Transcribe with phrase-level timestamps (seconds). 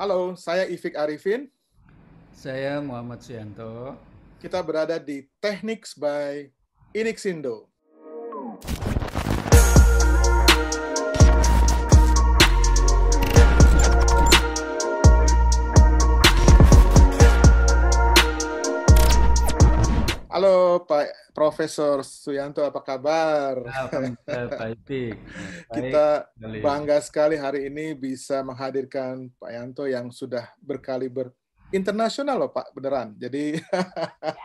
[0.00, 1.52] Halo, saya Ifik Arifin.
[2.32, 4.00] Saya Muhammad Suyanto.
[4.40, 6.48] Kita berada di Techniques by
[6.96, 7.68] Inixindo.
[20.30, 23.58] Halo Pak Profesor Suyanto, apa kabar?
[24.62, 25.18] baik.
[25.66, 26.30] Kita
[26.62, 31.34] bangga sekali hari ini bisa menghadirkan Pak Yanto yang sudah berkaliber
[31.74, 33.18] internasional loh Pak, beneran.
[33.18, 33.58] Jadi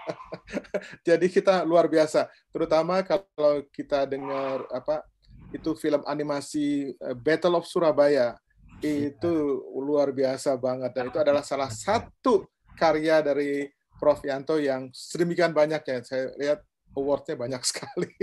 [1.08, 5.06] jadi kita luar biasa, terutama kalau kita dengar apa
[5.54, 8.34] itu film animasi eh, Battle of Surabaya
[8.82, 15.56] itu luar biasa banget dan itu adalah salah satu karya dari Prof Yanto yang sedemikian
[15.56, 15.98] banyak ya.
[16.04, 16.60] Saya lihat
[16.96, 18.12] awardnya banyak sekali.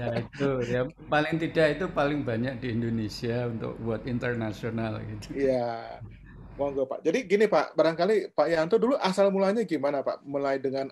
[0.00, 5.36] Ya itu ya paling tidak itu paling banyak di Indonesia untuk buat internasional gitu.
[5.36, 6.00] Iya.
[6.56, 7.04] Monggo Pak.
[7.04, 10.24] Jadi gini Pak, barangkali Pak Yanto dulu asal mulanya gimana Pak?
[10.24, 10.88] Mulai dengan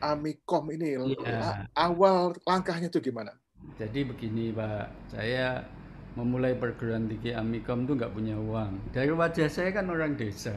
[0.00, 1.68] Amikom ini ya.
[1.76, 3.36] awal langkahnya itu gimana?
[3.76, 5.68] Jadi begini Pak, saya
[6.16, 8.96] memulai perguruan tinggi Amikom itu nggak punya uang.
[8.96, 10.56] Dari wajah saya kan orang desa.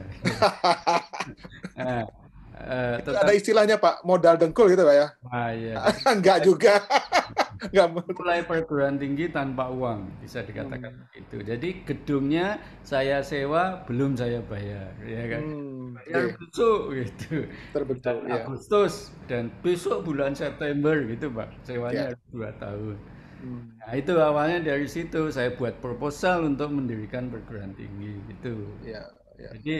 [1.77, 2.07] nah,
[2.53, 3.25] Uh, tetap...
[3.25, 5.07] Ada istilahnya Pak, modal dengkul gitu Pak ya?
[5.33, 5.75] Ah, iya.
[6.13, 6.85] Enggak juga.
[7.73, 11.03] Enggak mulai perguruan tinggi tanpa uang, bisa dikatakan hmm.
[11.09, 11.37] begitu.
[11.47, 15.43] Jadi gedungnya saya sewa, belum saya bayar, ya kan?
[15.43, 16.35] Hmm, bayar yeah.
[16.37, 17.35] besok gitu.
[17.73, 18.43] Terbetul, ya.
[18.43, 18.93] Agustus
[19.25, 22.31] dan besok bulan September gitu Pak, sewanya yeah.
[22.35, 22.97] dua tahun.
[23.43, 23.63] Hmm.
[23.81, 28.67] Nah itu awalnya dari situ saya buat proposal untuk mendirikan perguruan tinggi gitu.
[28.83, 29.07] Yeah,
[29.39, 29.51] yeah.
[29.57, 29.75] Jadi,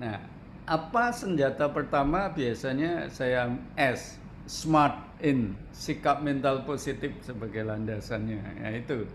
[0.00, 0.20] nah
[0.66, 2.26] apa senjata pertama?
[2.34, 8.42] Biasanya saya S smart in sikap mental positif sebagai landasannya.
[8.62, 9.06] Ya itu.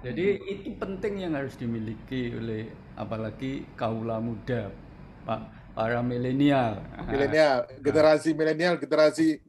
[0.00, 0.52] Jadi hmm.
[0.52, 4.72] itu penting yang harus dimiliki oleh apalagi kaula muda
[5.28, 5.40] pak
[5.76, 6.80] para milenial.
[7.08, 7.80] Milenial nah.
[7.80, 9.40] generasi milenial generasi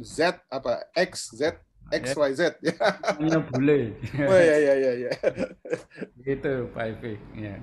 [0.00, 1.60] Z apa X Z
[1.92, 2.40] X Y Z.
[2.60, 5.12] Ya bule oh ya ya ya ya
[6.20, 7.56] gitu Pak Ifik ya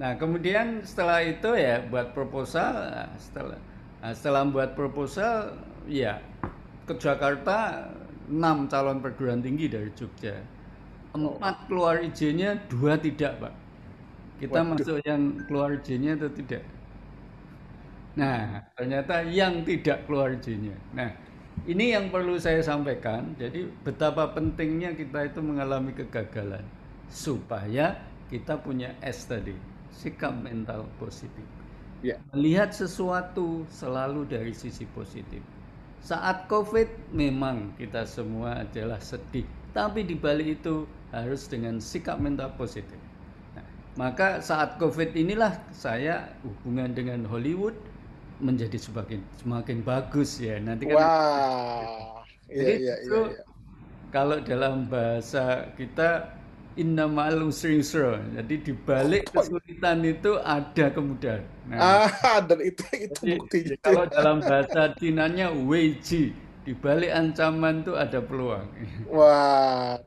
[0.00, 2.72] Nah, kemudian setelah itu ya buat proposal,
[3.20, 3.60] setelah
[4.00, 5.52] nah, setelah buat proposal
[5.84, 6.16] ya
[6.88, 7.88] ke Jakarta
[8.32, 10.40] enam calon perguruan tinggi dari Jogja.
[11.12, 13.54] Empat keluar izinnya, dua tidak, Pak.
[14.40, 14.70] Kita Waduh.
[14.72, 16.64] masuk yang keluar izinnya atau tidak?
[18.16, 20.76] Nah, ternyata yang tidak keluar izinnya.
[20.96, 21.12] Nah,
[21.68, 23.36] ini yang perlu saya sampaikan.
[23.36, 26.64] Jadi betapa pentingnya kita itu mengalami kegagalan
[27.12, 28.00] supaya
[28.32, 31.44] kita punya S tadi sikap mental positif.
[32.02, 32.18] Yeah.
[32.34, 35.38] Melihat sesuatu selalu dari sisi positif.
[36.02, 40.82] Saat COVID memang kita semua adalah sedih, tapi di balik itu
[41.14, 42.98] harus dengan sikap mental positif.
[43.54, 43.62] Nah,
[43.94, 47.78] maka saat COVID inilah saya hubungan dengan Hollywood
[48.42, 50.58] menjadi semakin semakin bagus ya.
[50.58, 52.26] Nanti kan Wah.
[52.50, 53.42] Jadi iya, iya, iya, iya.
[54.10, 56.41] kalau dalam bahasa kita
[56.76, 61.44] inna ma'al usri Jadi di balik kesulitan itu ada kemudahan.
[61.68, 63.76] Nah, ah, dan itu itu buktinya.
[63.84, 68.66] Kalau dalam bahasa Cinanya weji, di balik ancaman itu ada peluang.
[69.10, 69.98] Wah,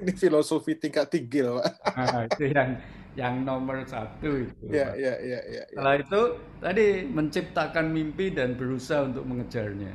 [0.00, 1.62] ini filosofi tingkat tinggi loh.
[1.94, 2.70] Nah, itu yang
[3.18, 4.64] yang nomor satu itu.
[4.70, 5.62] Ya, ya, ya, ya, ya.
[5.74, 6.20] Setelah itu
[6.62, 9.92] tadi menciptakan mimpi dan berusaha untuk mengejarnya.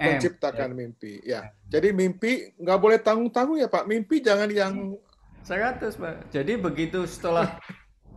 [0.00, 0.78] Menciptakan M, ya.
[0.80, 1.40] mimpi, ya.
[1.68, 3.84] Jadi mimpi nggak boleh tanggung-tanggung ya Pak.
[3.84, 4.96] Mimpi jangan yang
[5.44, 6.16] 100 Pak.
[6.32, 7.58] Jadi begitu setelah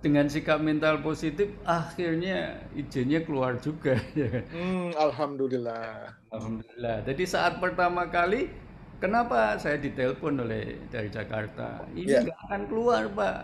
[0.04, 4.44] dengan sikap mental positif akhirnya izinnya keluar juga ya?
[4.56, 6.12] Hmm, alhamdulillah.
[6.36, 7.08] Alhamdulillah.
[7.08, 8.52] Jadi saat pertama kali
[9.00, 11.88] kenapa saya ditelepon oleh dari Jakarta?
[11.96, 12.22] Ini yeah.
[12.28, 13.38] nggak akan keluar, Pak.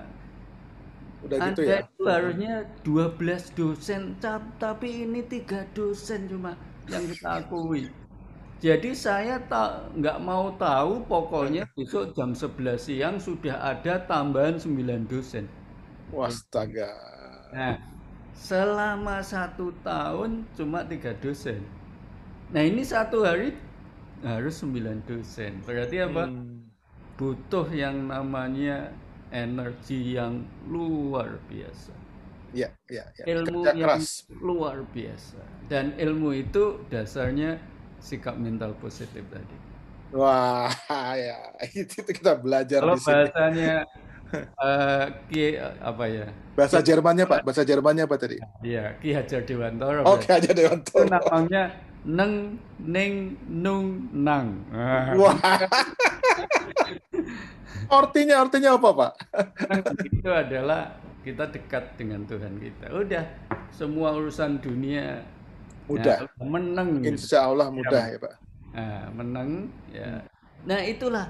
[1.24, 1.78] Udah Anda gitu ya.
[1.84, 2.54] Itu harusnya
[2.88, 4.02] 12 dosen
[4.60, 6.56] tapi ini tiga dosen cuma
[6.88, 7.92] yang kita akui.
[8.60, 15.08] Jadi saya tak nggak mau tahu pokoknya besok jam 11 siang sudah ada tambahan 9
[15.08, 15.48] dosen.
[16.12, 16.92] Wastaga.
[17.56, 17.80] Nah,
[18.36, 21.64] selama satu tahun cuma tiga dosen.
[22.52, 23.56] Nah ini satu hari
[24.28, 25.64] harus 9 dosen.
[25.64, 26.28] Berarti apa?
[26.28, 26.68] Hmm.
[27.16, 28.92] Butuh yang namanya
[29.32, 31.96] energi yang luar biasa.
[32.52, 33.24] Ya, ya, ya.
[33.30, 34.28] Ilmu Kerja yang keras.
[34.42, 35.40] luar biasa.
[35.70, 37.62] Dan ilmu itu dasarnya
[38.00, 39.56] sikap mental positif tadi.
[40.10, 40.74] Wah,
[41.14, 41.38] ya
[41.86, 43.14] itu kita belajar Kalau di sini.
[43.14, 43.74] bahasanya
[44.58, 46.26] uh, Ki apa ya?
[46.58, 48.38] Bahasa Jermannya Pak, bahasa Jermannya apa tadi?
[48.66, 50.02] Iya, Ki Hajar Dewantoro.
[50.10, 51.06] Oh, Ki Hajar Dewantoro.
[51.06, 51.64] Itu namanya
[52.10, 54.66] Neng Ning Nung Nang.
[55.20, 55.38] Wah.
[57.90, 59.12] artinya artinya apa Pak?
[60.06, 62.90] itu adalah kita dekat dengan Tuhan kita.
[62.94, 63.26] Udah,
[63.70, 65.22] semua urusan dunia
[65.90, 66.18] mudah.
[66.24, 66.90] Nah, menang.
[67.02, 67.18] Gitu.
[67.18, 68.36] Insya Allah mudah ya, ya Pak.
[68.70, 69.50] Nah, menang
[69.90, 70.10] ya.
[70.68, 71.28] Nah itulah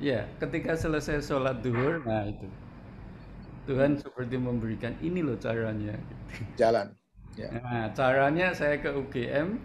[0.00, 2.48] ya ketika selesai sholat duhur, nah itu
[3.66, 5.98] Tuhan seperti memberikan ini loh caranya.
[6.60, 6.94] Jalan.
[7.34, 7.50] Ya.
[7.60, 9.58] Nah caranya saya ke UGM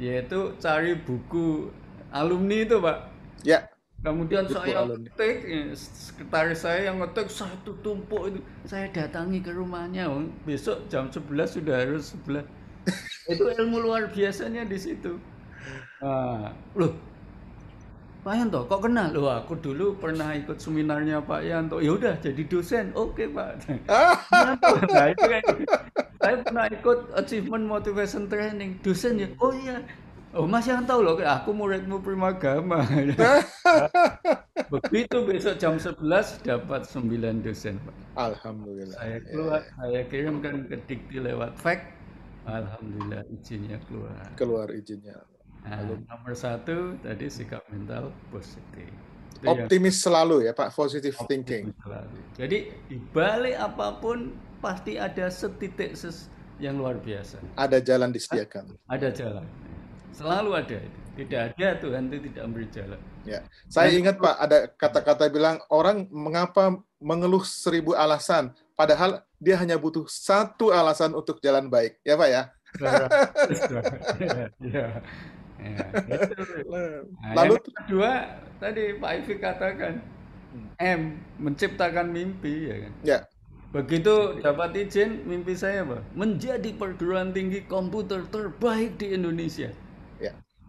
[0.00, 1.68] yaitu cari buku
[2.14, 2.98] alumni itu pak.
[3.44, 3.66] Ya.
[4.00, 5.12] Kemudian buku saya alumni.
[5.12, 8.40] ngetik, ya, sekretaris saya yang ngetik satu tumpuk itu.
[8.64, 10.08] Saya datangi ke rumahnya,
[10.48, 12.48] besok jam 11 sudah harus 11.
[13.30, 15.16] itu ilmu luar biasanya di situ.
[16.02, 16.92] Nah, loh,
[18.20, 19.08] Pak Yanto, kok kenal?
[19.16, 21.80] Loh, aku dulu pernah ikut seminarnya Pak Yanto.
[21.80, 22.92] Ya udah, jadi dosen.
[22.92, 23.64] Oke, Pak.
[24.92, 25.42] nah, itu kan.
[26.20, 28.76] Saya pernah ikut achievement motivation training.
[28.84, 29.28] Dosen ya?
[29.40, 29.80] Oh iya.
[30.30, 32.86] Oh, Mas Yanto loh, aku muridmu Primagama.
[34.72, 37.96] Begitu besok jam 11 dapat 9 dosen, Pak.
[38.14, 38.94] Alhamdulillah.
[38.94, 39.74] Saya keluar, yeah.
[39.74, 41.82] saya kirimkan ke Dikti lewat fax.
[42.48, 44.16] Alhamdulillah izinnya keluar.
[44.36, 45.20] Keluar izinnya.
[45.60, 48.88] Nah, nomor satu tadi sikap mental positif.
[49.40, 51.72] Itu optimis yang, selalu ya Pak, positive thinking.
[51.84, 52.16] Selalu.
[52.36, 52.58] Jadi
[52.88, 54.32] di balik apa pun
[54.64, 57.40] pasti ada setitik ses yang luar biasa.
[57.56, 58.76] Ada jalan disediakan.
[58.88, 59.46] Ada jalan.
[60.12, 60.78] Selalu ada.
[61.16, 63.00] Tidak ada Tuhan itu tidak memberi jalan.
[63.28, 69.76] Ya, saya ingat Pak ada kata-kata bilang orang mengapa mengeluh seribu alasan, padahal dia hanya
[69.76, 72.42] butuh satu alasan untuk jalan baik, ya Pak ya.
[74.64, 74.88] ya.
[75.60, 75.76] Ya,
[76.08, 76.40] gitu.
[76.72, 78.10] Nah, Lalu yang kedua
[78.56, 80.00] tadi Pak Ivi katakan
[80.80, 82.92] M menciptakan mimpi ya kan.
[83.04, 83.18] Ya.
[83.70, 86.00] Begitu dapat izin mimpi saya apa?
[86.16, 89.68] Menjadi perguruan tinggi komputer terbaik di Indonesia.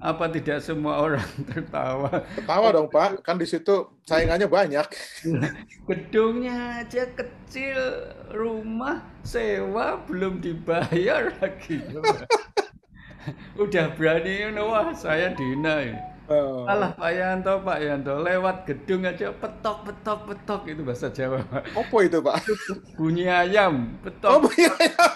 [0.01, 2.25] Apa tidak semua orang tertawa?
[2.33, 4.89] Tertawa dong Pak, kan di situ saingannya banyak.
[5.87, 11.77] Gedungnya aja kecil, rumah sewa belum dibayar lagi
[13.61, 16.01] udah berani wah saya dina ini.
[16.31, 16.63] Oh.
[16.63, 21.43] Alah Pak Yanto, Pak Yanto, lewat gedung aja petok, petok, petok itu bahasa Jawa.
[21.51, 22.47] Apa itu Pak?
[22.95, 24.29] Bunyi ayam, petok.
[24.31, 25.11] Oh, bunyi ayam.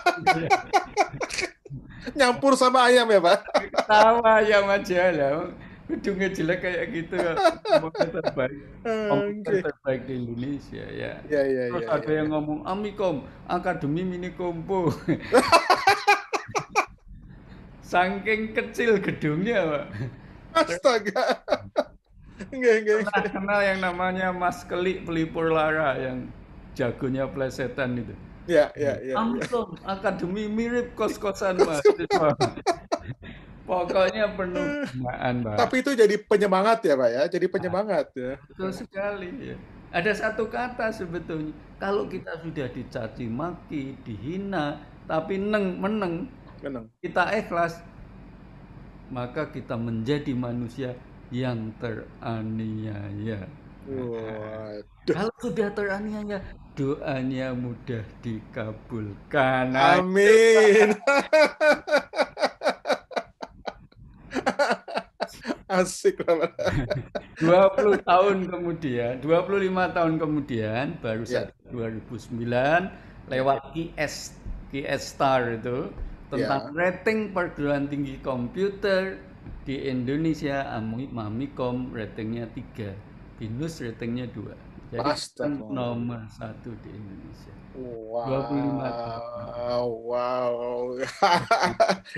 [2.14, 3.40] Nyampur sama ayam ya Pak?
[3.90, 5.50] Tahu ayam aja lah.
[5.86, 7.14] Gedungnya jelek kayak gitu,
[7.78, 11.22] komputer terbaik, komputer terbaik di Indonesia ya.
[11.30, 12.18] Ya, ya, Terus ya, ada ya.
[12.26, 14.90] yang ngomong Amikom, Akademi Mini Kompo.
[17.86, 19.86] Saking kecil gedungnya, Pak.
[20.58, 21.46] Astaga.
[22.50, 23.24] Enggak, enggak, enggak.
[23.30, 26.34] kenal yang namanya Mas Kelik Pelipur Lara yang
[26.74, 28.16] jagonya plesetan itu.
[28.46, 29.14] Ya, ya, ya.
[29.18, 29.98] Langsung ya.
[29.98, 31.82] akademi mirip kos-kosan Mas.
[33.66, 35.56] Pokoknya penuh penggunaan, Pak.
[35.58, 37.24] Tapi itu jadi penyemangat ya, Pak ya?
[37.26, 38.38] Jadi penyemangat ya.
[38.46, 39.58] Betul sekali ya.
[39.90, 44.78] Ada satu kata sebetulnya, kalau kita sudah dicaci maki, dihina,
[45.10, 46.30] tapi neng meneng,
[46.62, 46.92] Menang.
[47.02, 47.82] kita ikhlas,
[49.10, 50.94] maka kita menjadi manusia
[51.34, 53.50] yang teraniaya.
[53.86, 55.14] Waduh.
[55.14, 56.42] Kalau sudah teraniaya,
[56.74, 59.78] doanya mudah dikabulkan.
[59.78, 60.98] Amin.
[65.70, 66.50] Asik banget.
[67.42, 71.50] 20 tahun kemudian, 25 tahun kemudian, baru ya.
[71.70, 74.34] 2009 lewat QS,
[74.74, 75.94] QS Star itu,
[76.34, 76.78] tentang yeah.
[76.78, 79.22] rating perguruan tinggi komputer
[79.66, 88.48] di Indonesia Mamikom ratingnya 3 Binus ratingnya 2 jadi kan nomor satu di Indonesia wow
[88.48, 90.56] 25 tahun wow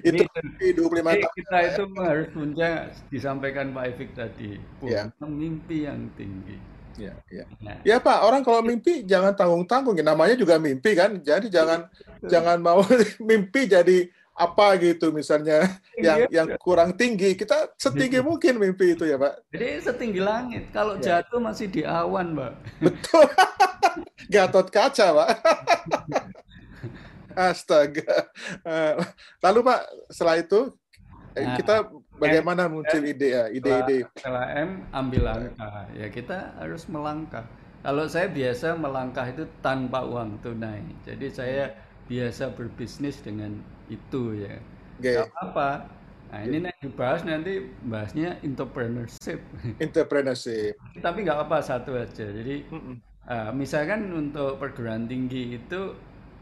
[0.03, 0.23] itu
[0.59, 2.71] di 25 tahun kita itu harus punya
[3.07, 5.27] disampaikan Pak Efik tadi punya yeah.
[5.27, 6.57] mimpi yang tinggi
[6.97, 7.45] Ya, ya.
[7.61, 7.77] Nah.
[7.85, 9.93] Ya Pak, orang kalau mimpi jangan tanggung-tanggung.
[10.01, 11.21] Namanya juga mimpi kan.
[11.21, 11.85] Jadi jangan
[12.25, 12.81] jangan mau
[13.29, 16.45] mimpi jadi apa gitu misalnya yang iya.
[16.45, 17.33] yang kurang tinggi.
[17.33, 19.49] Kita setinggi mungkin mimpi itu ya Pak.
[19.49, 20.69] Jadi setinggi langit.
[20.69, 21.25] Kalau ya.
[21.25, 22.53] jatuh masih di awan, Pak.
[22.85, 23.25] Betul.
[24.33, 25.29] Gatot kaca, Pak.
[27.33, 28.29] Astaga.
[28.61, 28.93] Eh,
[29.41, 29.81] lalu Pak,
[30.13, 30.73] setelah itu
[31.33, 31.75] eh, nah, kita
[32.17, 34.05] bagaimana M, muncul ide ya, ide-ide.
[34.17, 37.45] Setelah M ambil langkah, ya kita harus melangkah.
[37.85, 40.81] Kalau saya biasa melangkah itu tanpa uang tunai.
[41.05, 41.65] Jadi saya
[42.09, 44.55] biasa berbisnis dengan itu ya.
[44.97, 45.21] Okay.
[45.39, 45.87] apa.
[46.27, 47.53] Nah ini nanti dibahas nanti
[47.87, 49.39] bahasnya entrepreneurship.
[49.85, 50.75] Entrepreneurship.
[50.99, 52.27] Tapi nggak apa satu aja.
[52.27, 52.97] Jadi mm -mm.
[53.27, 55.91] Uh, misalkan untuk perguruan tinggi itu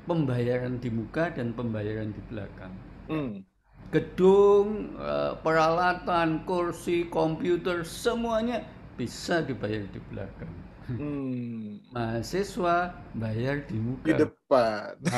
[0.06, 2.74] pembayaran di muka dan pembayaran di belakang.
[3.10, 3.42] Mm
[3.94, 8.66] gedung, eh, peralatan, kursi, komputer, semuanya
[9.00, 10.52] bisa dibayar di belakang.
[10.86, 11.82] Hmm.
[11.90, 14.06] Mahasiswa bayar di muka.
[14.06, 14.94] Di depan.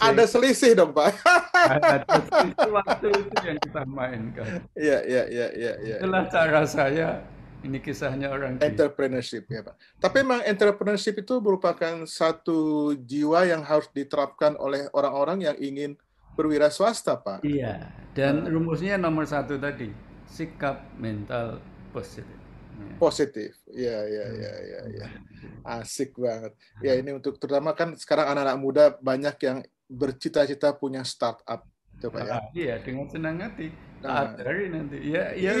[0.00, 0.10] Ah.
[0.10, 1.14] Ada selisih dong, Pak.
[1.54, 4.66] Ada selisih waktu itu yang kita mainkan.
[4.74, 5.72] Iya, iya, iya, iya.
[5.78, 5.96] Ya.
[6.02, 7.22] Itulah cara saya
[7.62, 9.76] ini kisahnya orang entrepreneurship ya Pak.
[10.00, 15.94] Tapi memang entrepreneurship itu merupakan satu jiwa yang harus diterapkan oleh orang-orang yang ingin
[16.34, 17.44] berwira swasta Pak.
[17.44, 17.92] Iya.
[18.16, 18.50] Dan hmm.
[18.50, 19.92] rumusnya nomor satu tadi
[20.26, 21.60] sikap mental
[21.92, 22.39] positif.
[22.80, 22.96] Ya.
[22.96, 25.06] Positif, ya, ya, ya, ya, ya.
[25.80, 26.56] Asik banget.
[26.80, 29.58] Ya ini untuk terutama kan sekarang anak-anak muda banyak yang
[29.90, 31.68] bercita-cita punya startup,
[32.00, 32.40] coba ya.
[32.56, 33.68] Iya, dengan senang hati.
[34.00, 34.32] Nah.
[34.32, 34.96] Ajari nanti.
[35.04, 35.52] Ya, ya.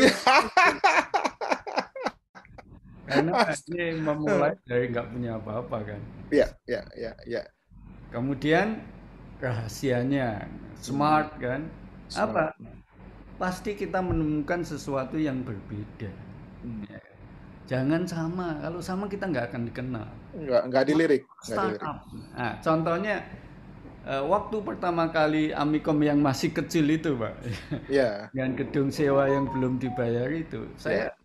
[3.10, 3.32] Karena
[3.68, 6.00] ini memulai dari nggak punya apa-apa kan.
[6.30, 7.42] Iya, iya, iya, iya.
[8.14, 8.78] Kemudian
[9.42, 10.46] rahasianya
[10.78, 11.66] smart kan.
[12.06, 12.30] Smart.
[12.30, 12.44] Apa?
[13.40, 16.12] Pasti kita menemukan sesuatu yang berbeda.
[16.62, 16.86] Hmm.
[16.86, 17.09] Ya.
[17.70, 18.58] Jangan sama.
[18.58, 20.08] Kalau sama kita nggak akan dikenal.
[20.34, 21.22] Nggak, nggak dilirik.
[21.38, 22.02] Startup.
[22.34, 23.22] Nah, contohnya
[24.02, 27.34] uh, waktu pertama kali Amikom yang masih kecil itu, Pak.
[27.94, 28.26] Iya.
[28.34, 31.20] Dengan gedung sewa yang belum dibayar itu, saya yeah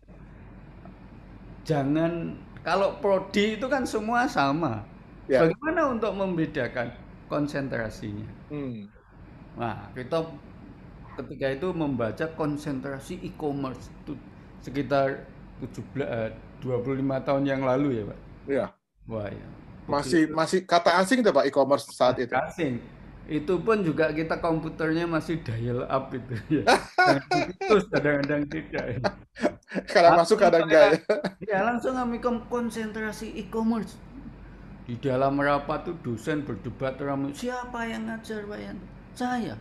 [1.66, 4.86] jangan kalau prodi itu kan semua sama.
[5.26, 5.42] Ya.
[5.42, 6.94] Bagaimana untuk membedakan
[7.26, 8.30] konsentrasinya?
[8.46, 8.86] Hmm.
[9.58, 10.22] Nah, kita
[11.18, 14.14] ketika itu membaca konsentrasi e-commerce itu
[14.62, 15.26] sekitar
[15.62, 18.18] 17 25 eh, tahun yang lalu ya, Pak.
[18.46, 18.66] Iya.
[19.06, 19.46] Wah, ya.
[19.86, 22.34] Masih masih kata asing tuh Pak e-commerce saat itu.
[22.34, 22.82] Asing
[23.26, 26.64] itu pun juga kita komputernya masih dial up itu ya.
[27.68, 29.02] Terus kadang-kadang tidak.
[29.90, 30.98] Kadang masuk kadang enggak ya.
[31.58, 33.98] Ya langsung kami konsentrasi e-commerce.
[34.86, 37.34] Di dalam rapat tuh dosen berdebat ramai.
[37.34, 38.86] Siapa yang ngajar Pak Yanto?
[39.18, 39.54] Saya.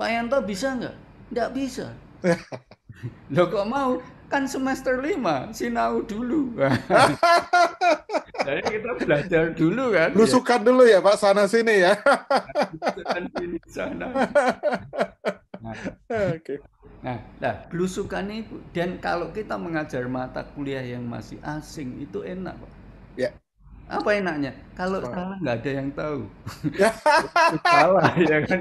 [0.00, 0.96] Pak Yanto bisa nggak?
[1.36, 1.86] Nggak bisa.
[3.36, 4.00] Lo kok mau?
[4.30, 6.54] Kan semester lima, sinau dulu.
[8.46, 10.14] Jadi kita belajar dulu kan.
[10.14, 10.66] Lusukan ya.
[10.70, 11.98] dulu ya Pak sana sini ya.
[12.78, 14.06] Lusukan sini sana.
[15.60, 15.74] Nah,
[16.30, 16.38] Oke.
[16.38, 16.58] Okay.
[17.00, 22.54] Nah, nah belusukan itu dan kalau kita mengajar mata kuliah yang masih asing itu enak,
[22.54, 22.72] Pak.
[23.18, 23.30] Ya.
[23.90, 24.54] Apa enaknya?
[24.78, 25.10] Kalau oh.
[25.10, 26.20] salah nggak ada yang tahu.
[27.66, 28.58] salah ya kan.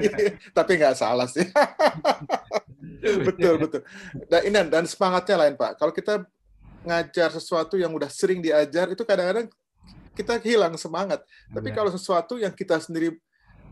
[0.57, 1.45] Tapi nggak salah sih.
[3.27, 3.81] betul betul.
[4.27, 5.79] Dan ini dan semangatnya lain Pak.
[5.79, 6.25] Kalau kita
[6.83, 9.51] ngajar sesuatu yang udah sering diajar itu kadang-kadang
[10.15, 11.23] kita hilang semangat.
[11.51, 13.15] Tapi kalau sesuatu yang kita sendiri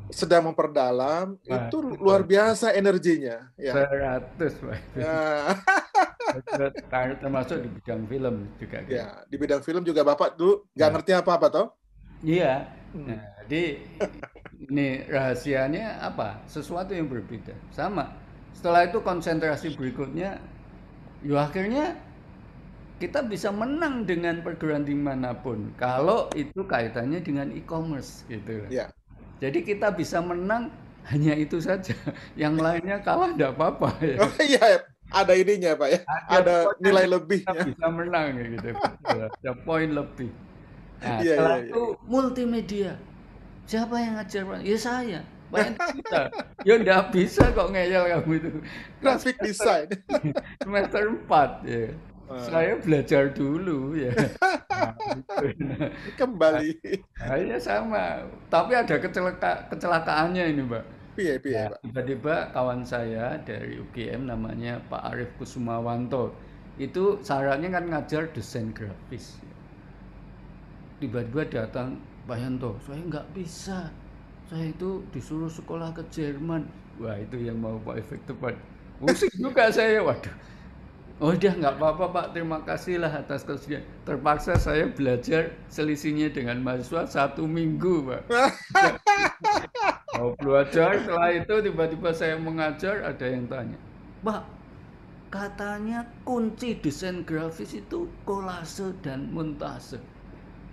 [0.08, 3.76] sedang memperdalam nah, itu luar biasa energinya ya
[4.40, 4.80] 100 Pak.
[4.96, 5.20] Ya.
[7.24, 8.96] termasuk di bidang film juga gitu.
[8.96, 10.94] ya di bidang film juga bapak dulu nggak ya.
[10.96, 11.68] ngerti apa apa toh
[12.24, 12.54] iya
[12.96, 13.04] hmm.
[13.04, 13.64] nah, jadi
[14.72, 18.16] ini rahasianya apa sesuatu yang berbeda sama
[18.58, 20.42] setelah itu konsentrasi berikutnya
[21.22, 21.94] ya akhirnya
[22.98, 28.66] kita bisa menang dengan perguruan di mana pun kalau itu kaitannya dengan e-commerce gitu.
[28.74, 28.90] Ya.
[29.38, 30.74] Jadi kita bisa menang
[31.06, 31.94] hanya itu saja.
[32.42, 34.18] Yang lainnya kalah tidak apa-apa ya.
[34.26, 34.66] Oh iya,
[35.14, 36.00] ada ininya Pak ya.
[36.26, 37.46] Ada, ada nilai lebih.
[37.46, 38.70] Kita bisa menang ya gitu.
[39.06, 40.34] ada poin lebih.
[40.98, 42.10] Nah, iya, setelah iya, itu iya.
[42.10, 42.92] multimedia.
[43.70, 44.42] Siapa yang ngajar?
[44.66, 45.22] Ya saya.
[45.52, 46.22] Banyak kita.
[46.68, 48.50] Ya enggak bisa kok ngeyel kamu itu.
[49.00, 49.88] Graphic design.
[50.64, 51.96] Semester 4 ya.
[52.28, 52.44] Uh.
[52.44, 54.12] Saya belajar dulu ya.
[54.68, 54.92] Nah,
[56.20, 56.76] Kembali.
[57.24, 58.28] Nah, ya sama.
[58.52, 60.86] Tapi ada kecelaka kecelakaannya ini, Mbak.
[61.18, 66.30] Iya, iya, nah, Tiba-tiba kawan saya dari UGM namanya Pak Arif Kusumawanto.
[66.78, 69.42] Itu syaratnya kan ngajar desain grafis.
[71.02, 71.98] Tiba-tiba datang
[72.30, 73.90] Pak Yanto, saya nggak bisa.
[74.48, 76.64] Saya itu disuruh sekolah ke Jerman.
[77.04, 78.56] Wah itu yang mau Pak efek tepat.
[79.04, 80.34] Musik juga saya, waduh
[81.18, 83.82] Oh udah nggak apa-apa Pak, terima kasih lah atas kesediaan.
[84.06, 88.22] Terpaksa saya belajar selisihnya dengan mahasiswa satu minggu Pak.
[90.14, 93.78] Mau belajar, setelah itu tiba-tiba saya mengajar, ada yang tanya,
[94.22, 94.46] Pak,
[95.34, 99.98] katanya kunci desain grafis itu kolase dan montase.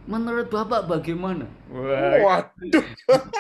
[0.05, 1.49] Menurut Bapak bagaimana?
[1.73, 2.85] Waduh.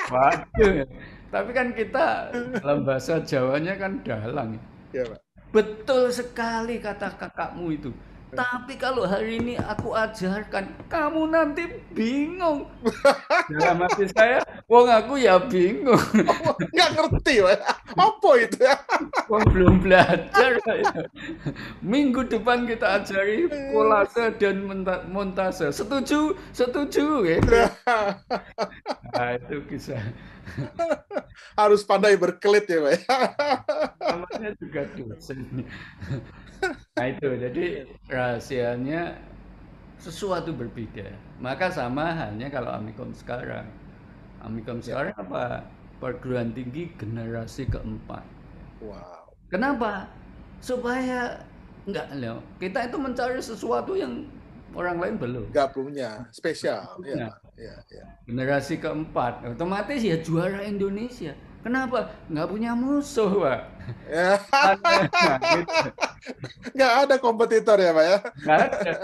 [0.08, 0.88] Waduh.
[1.28, 4.56] Tapi kan kita dalam bahasa Jawanya kan dalang.
[4.94, 5.20] Ya, Pak.
[5.54, 7.90] Betul sekali kata kakakmu itu.
[8.34, 12.66] Tapi kalau hari ini aku ajarkan, kamu nanti bingung.
[13.54, 16.00] Dalam hati saya, wong aku ya bingung.
[16.46, 17.44] Oh, nggak ngerti,
[17.94, 18.76] apa itu ya?
[19.28, 20.56] Wong belum belajar.
[21.84, 24.64] Minggu depan kita ajari kolase dan
[25.12, 25.68] montase.
[25.70, 26.34] Setuju?
[26.56, 27.24] Setuju.
[27.28, 27.38] Ya.
[29.14, 30.00] Nah, itu kisah.
[31.56, 32.98] Harus pandai berkelit ya, Pak.
[34.00, 35.64] Namanya juga dosen.
[36.96, 39.20] Nah itu, jadi rahasianya
[40.00, 41.12] sesuatu berbeda.
[41.40, 43.68] Maka sama halnya kalau Amikom sekarang.
[44.44, 45.00] Amikom ya.
[45.00, 45.44] sekarang apa?
[45.98, 48.20] Perguruan tinggi generasi keempat.
[48.84, 49.32] Wow.
[49.48, 50.12] Kenapa?
[50.60, 51.40] Supaya
[51.88, 52.44] enggak loh.
[52.60, 54.28] Kita itu mencari sesuatu yang
[54.76, 55.44] orang lain belum.
[55.48, 57.00] Enggak punya, spesial.
[57.00, 58.04] Ya, ya, ya.
[58.28, 61.32] Generasi keempat, otomatis ya juara Indonesia
[61.64, 62.12] Kenapa?
[62.28, 63.60] Nggak punya musuh, Pak.
[64.04, 64.36] Ya.
[66.76, 68.18] Nggak ada kompetitor ya, Pak ya?
[68.44, 68.94] Nggak ada.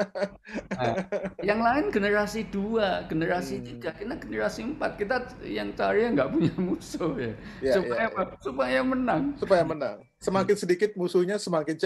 [0.76, 0.94] Nah,
[1.40, 3.64] yang lain generasi dua, generasi hmm.
[3.64, 5.00] tiga, kita generasi empat.
[5.00, 7.32] Kita yang cari yang nggak punya musuh ya.
[7.64, 8.24] ya supaya ya, ya.
[8.44, 9.22] Supaya menang.
[9.40, 9.96] Supaya menang.
[10.20, 11.80] Semakin sedikit musuhnya, semakin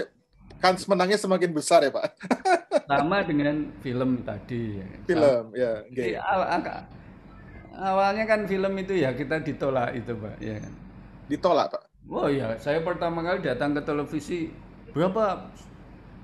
[0.59, 2.19] kan menangnya semakin besar ya, Pak.
[2.83, 4.83] Sama dengan film tadi.
[4.83, 4.87] Ya.
[5.07, 5.87] Film, ya.
[5.87, 6.19] Okay.
[6.19, 6.75] Jadi,
[7.79, 10.73] awalnya kan film itu ya kita ditolak itu pak ya kan
[11.27, 14.51] ditolak pak oh ya saya pertama kali datang ke televisi
[14.95, 15.51] berapa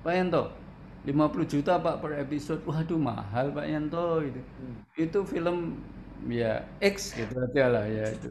[0.01, 0.53] pak Yanto
[1.03, 4.77] 50 juta pak per episode waduh mahal pak Yanto itu hmm.
[4.95, 5.57] itu film
[6.29, 8.29] ya X gitu aja lah ya itu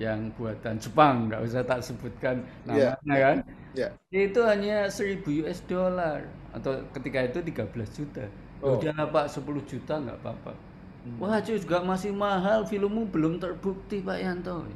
[0.00, 2.40] yang buatan Jepang nggak usah tak sebutkan
[2.72, 2.96] iya.
[3.04, 3.20] namanya yeah.
[3.20, 3.36] kan
[3.76, 3.90] yeah.
[4.12, 6.24] itu hanya 1000 US dollar
[6.56, 8.24] atau ketika itu 13 juta
[8.64, 8.76] oh.
[8.80, 10.52] udah pak 10 juta nggak apa-apa
[11.00, 11.16] Hmm.
[11.16, 14.68] Wah, juga masih mahal, filmmu belum terbukti Pak Yanto.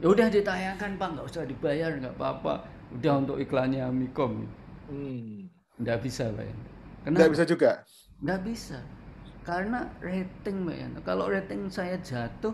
[0.00, 2.64] Ya udah ditayangkan Pak, nggak usah dibayar, nggak apa-apa.
[2.92, 4.44] Udah untuk iklannya Mikom.
[4.92, 5.48] Hmm.
[5.80, 6.68] Nggak bisa Pak Yanto.
[7.00, 7.16] Kenapa?
[7.16, 7.70] Nggak bisa juga?
[8.20, 8.78] Nggak bisa.
[9.48, 11.00] Karena rating Pak Yanto.
[11.08, 12.52] Kalau rating saya jatuh,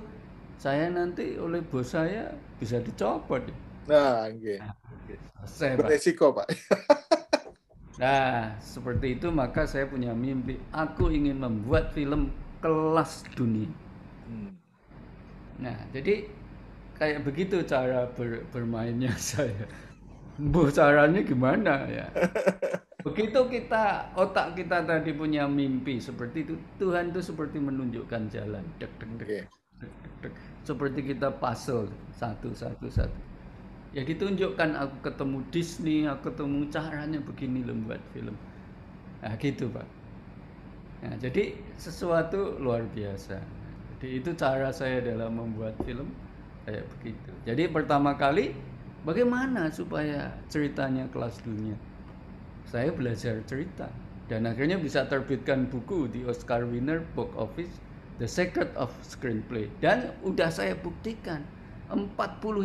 [0.57, 2.31] saya nanti oleh bos saya
[2.63, 3.43] bisa dicopot.
[3.91, 4.59] Nah, okay.
[4.63, 4.75] nah
[5.47, 6.49] selesai, Beresiko Pak.
[8.03, 10.59] nah, seperti itu maka saya punya mimpi.
[10.75, 12.35] Aku ingin membuat film
[12.67, 13.71] kelas dunia.
[14.27, 14.59] Hmm.
[15.63, 16.37] Nah, jadi
[16.99, 19.69] kayak begitu cara ber, bermainnya saya.
[20.37, 22.07] Bu caranya gimana ya?
[23.07, 28.65] Begitu kita otak kita tadi punya mimpi seperti itu, Tuhan itu seperti menunjukkan jalan.
[28.83, 29.31] Dek, dek, dek,
[29.81, 30.35] dek, dek, dek.
[30.67, 33.21] Seperti kita puzzle satu satu satu.
[33.97, 38.37] Ya ditunjukkan aku ketemu Disney, aku ketemu caranya begini membuat film.
[39.23, 39.96] Nah gitu Pak.
[41.05, 43.37] Nah, jadi sesuatu luar biasa.
[43.97, 46.13] Jadi itu cara saya dalam membuat film
[46.65, 47.31] kayak begitu.
[47.45, 48.53] Jadi pertama kali
[49.05, 51.77] bagaimana supaya ceritanya kelas dunia.
[52.67, 53.89] Saya belajar cerita
[54.27, 57.71] dan akhirnya bisa terbitkan buku di Oscar winner book office
[58.19, 61.47] The Secret of Screenplay dan udah saya buktikan
[61.93, 62.11] 40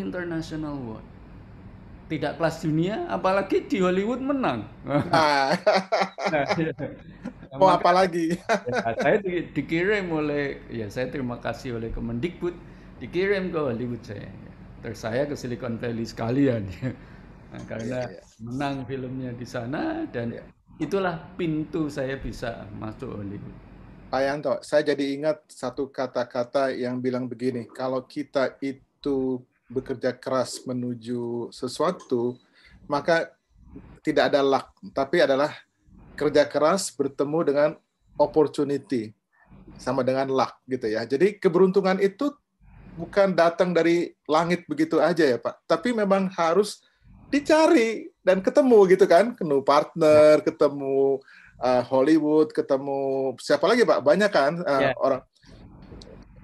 [0.01, 1.05] international award
[2.11, 4.67] tidak kelas dunia, apalagi di Hollywood menang.
[4.83, 5.55] Nah,
[6.27, 6.45] nah.
[7.59, 8.35] Mau apa lagi?
[8.35, 12.55] ya, saya di, dikirim oleh, ya saya terima kasih oleh Kemendikbud,
[12.99, 14.27] dikirim ke Hollywood saya.
[14.83, 16.67] Terus saya ke Silicon Valley sekalian.
[17.51, 18.23] Nah, karena ya, ya.
[18.47, 20.39] menang filmnya di sana dan ya.
[20.79, 23.55] itulah pintu saya bisa masuk Hollywood.
[24.07, 30.61] Pak Yanto, saya jadi ingat satu kata-kata yang bilang begini, kalau kita itu bekerja keras
[30.67, 32.35] menuju sesuatu,
[32.91, 33.31] maka
[34.03, 35.55] tidak ada luck, tapi adalah
[36.19, 37.69] kerja keras bertemu dengan
[38.19, 39.15] opportunity
[39.79, 41.07] sama dengan luck gitu ya.
[41.07, 42.35] Jadi keberuntungan itu
[42.99, 46.83] bukan datang dari langit begitu aja ya Pak, tapi memang harus
[47.31, 51.23] dicari dan ketemu gitu kan, ketemu partner, ketemu
[51.63, 54.03] uh, Hollywood, ketemu siapa lagi Pak?
[54.03, 54.93] Banyak kan uh, ya.
[54.99, 55.23] orang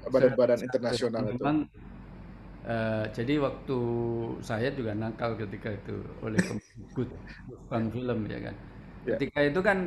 [0.08, 1.44] badan-badan internasional itu.
[1.44, 1.68] Memang,
[2.68, 3.80] uh, jadi waktu
[4.44, 7.10] saya juga nakal ketika itu oleh Kemdikbud
[7.96, 8.56] film ya kan
[9.08, 9.16] Yeah.
[9.16, 9.78] Ketika itu kan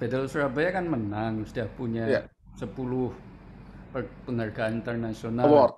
[0.00, 2.24] Battle Surabaya kan menang, sudah punya yeah.
[2.56, 2.72] 10
[4.24, 5.44] penghargaan internasional.
[5.44, 5.72] Award.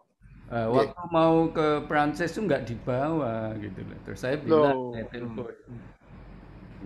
[0.53, 1.11] Uh, waktu yeah.
[1.11, 3.99] mau ke Prancis itu nggak dibawa gitu loh.
[4.07, 5.51] Terus saya bilang, saya telepon,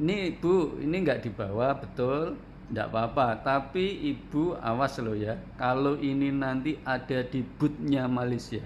[0.00, 2.40] ini ibu ini nggak dibawa betul,
[2.72, 3.44] nggak apa-apa.
[3.44, 8.64] Tapi ibu awas loh ya, kalau ini nanti ada di bootnya Malaysia.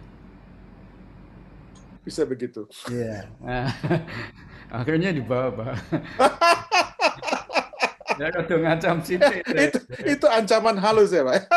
[2.11, 2.67] Bisa begitu.
[2.91, 3.31] Iya.
[3.39, 3.71] Yeah.
[4.71, 5.75] Nah, akhirnya dibawa, Pak.
[8.21, 9.43] ya rada ngacam sithik.
[9.67, 11.51] itu, itu ancaman halus ya, Pak.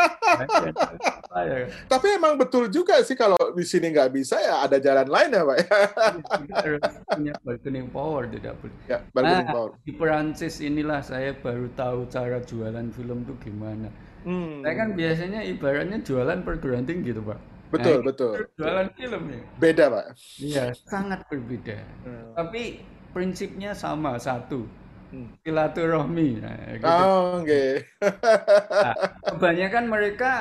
[1.90, 5.42] Tapi emang betul juga sih kalau di sini nggak bisa ya ada jalan lain ya,
[5.42, 5.58] Pak.
[6.58, 8.74] Harus punya bargaining power tidak boleh.
[8.90, 9.70] Ya, bargaining nah, power.
[9.82, 13.88] Di Perancis inilah saya baru tahu cara jualan film itu gimana.
[14.24, 14.64] Hmm.
[14.64, 17.53] Saya kan biasanya ibaratnya jualan perguruan tinggi gitu, Pak.
[17.74, 18.32] Betul, nah, betul.
[18.54, 19.40] Jualan film ya.
[19.58, 20.04] Beda, Pak.
[20.38, 21.78] Iya, sangat berbeda.
[22.06, 22.30] Hmm.
[22.38, 22.62] Tapi
[23.10, 24.66] prinsipnya sama satu
[25.42, 26.28] silaturahmi.
[26.42, 26.86] Nah, gitu.
[26.86, 27.46] Oh, oke.
[27.46, 27.70] Okay.
[28.70, 28.94] nah,
[29.34, 30.32] kebanyakan mereka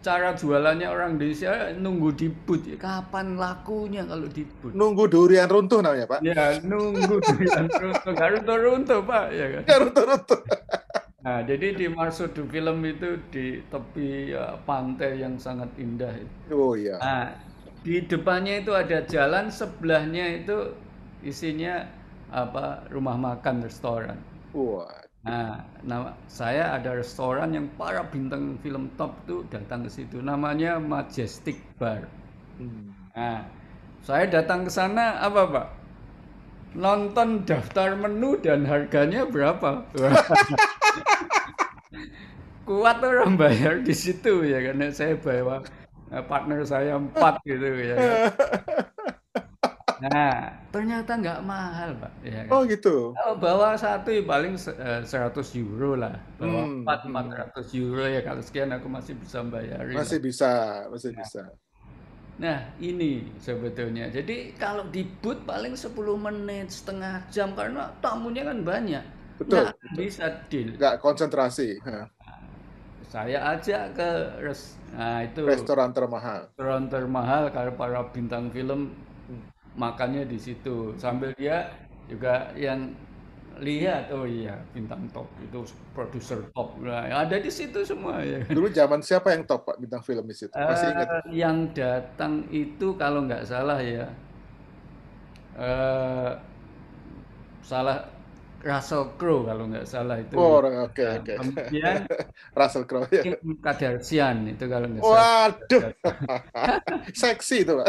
[0.00, 2.64] cara jualannya orang Indonesia nunggu di boot.
[2.80, 4.72] Kapan lakunya kalau di boot?
[4.72, 6.20] Nunggu durian runtuh namanya, Pak.
[6.24, 8.12] Ya, nunggu durian runtuh.
[8.16, 9.26] Gak runtuh-runtuh, Pak.
[9.32, 9.62] Ya kan?
[9.68, 10.40] Gak runtuh-runtuh.
[11.20, 16.16] Nah, jadi di Marsudu film itu di tepi uh, pantai yang sangat indah.
[16.48, 16.96] Oh iya.
[16.96, 17.36] Nah,
[17.84, 20.72] di depannya itu ada jalan, sebelahnya itu
[21.20, 21.84] isinya
[22.32, 24.16] apa rumah makan restoran.
[24.56, 24.88] Wah.
[25.20, 30.24] Nah, nama saya ada restoran yang para bintang film top tuh datang ke situ.
[30.24, 32.08] Namanya Majestic Bar.
[32.56, 32.96] Hmm.
[33.12, 33.44] Nah,
[34.00, 35.66] saya datang ke sana apa, Pak?
[36.80, 39.84] Nonton daftar menu dan harganya berapa?
[42.68, 45.64] Kuat orang bayar di situ ya karena saya bawa
[46.14, 47.96] eh, partner saya empat gitu ya.
[47.98, 48.18] kan.
[50.00, 50.32] Nah,
[50.72, 52.12] ternyata nggak mahal, Pak.
[52.24, 52.56] Ya, kan?
[52.56, 52.88] Oh gitu.
[53.14, 56.14] Kalau bawa satu ya paling se- eh, 100 euro lah.
[56.40, 57.12] Bawa Hmm, empat hmm.
[57.12, 60.04] 400 euro ya kalau sekian aku masih bisa bayarin.
[60.04, 60.04] lah.
[60.04, 60.46] Masih bisa,
[60.92, 61.40] masih bisa.
[62.40, 64.08] Nah, ini sebetulnya.
[64.08, 69.04] Jadi kalau di booth paling 10 menit, setengah jam karena tamunya kan banyak.
[69.40, 70.68] Betul, Nggak bisa deal.
[70.76, 71.68] Nggak konsentrasi.
[73.10, 76.50] Saya ajak ke res nah itu Restoran termahal.
[76.54, 78.90] restoran termahal kalau para bintang film
[79.30, 79.46] Hmm.
[79.78, 81.70] makannya di situ sambil dia
[82.10, 82.90] juga yang
[83.62, 85.62] lihat oh iya bintang top itu
[85.94, 90.02] produser top nah, ada di situ semua ya Dulu zaman siapa yang top Pak bintang
[90.02, 90.58] film di situ?
[90.66, 91.08] Masih ingat?
[91.14, 94.10] Eh, yang datang itu kalau nggak salah ya
[95.58, 96.30] eh
[97.62, 98.08] salah
[98.60, 101.32] Russell Crowe kalau nggak salah itu Oh, oke Nah, oke.
[101.32, 102.04] kemudian
[102.58, 103.22] Russell Crowe ya.
[103.24, 105.82] Kim Kardashian itu kalau nggak salah Waduh.
[107.24, 107.88] Seksi itu, Pak.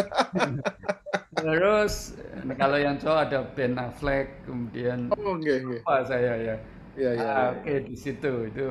[1.34, 2.16] terus
[2.56, 5.78] kalau yang cowok ada Ben Affleck kemudian Oh, oke oke.
[5.84, 6.56] apa saya ya
[6.92, 7.24] Iya iya.
[7.24, 7.52] Ah, iya.
[7.56, 8.68] oke di situ itu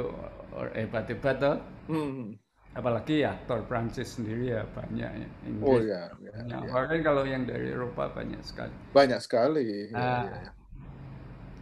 [0.75, 1.57] hebat-hebat toh
[1.89, 2.39] Hmm.
[2.71, 6.71] apalagi aktor Prancis sendiri ya banyak ya Oh Inggris iya, iya, banyak iya.
[6.71, 9.91] bahkan kalau yang dari Eropa banyak sekali Banyak sekali.
[9.91, 10.23] Iya, Ah.
[10.23, 10.51] iya, iya.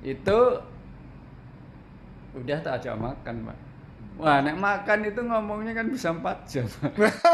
[0.02, 0.38] Itu
[2.38, 3.58] udah tak ajak makan pak
[4.18, 6.66] wah nek makan itu ngomongnya kan bisa 4 jam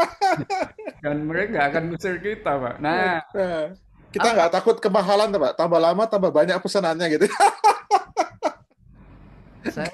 [1.03, 3.69] dan mereka nggak akan ngusir kita pak nah Nah,
[4.15, 5.59] kita nggak takut kemahalan, Pak.
[5.59, 7.27] Tambah lama, tambah banyak pesanannya gitu.
[9.75, 9.91] saya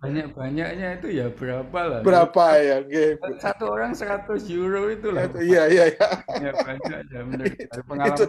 [0.00, 2.76] banyak banyaknya itu ya berapa lah Berapa ya?
[2.80, 3.20] Oke.
[3.38, 6.08] satu orang 100 euro itu lah Iya iya iya.
[6.40, 8.24] ya banyak ya menurut dari Itu.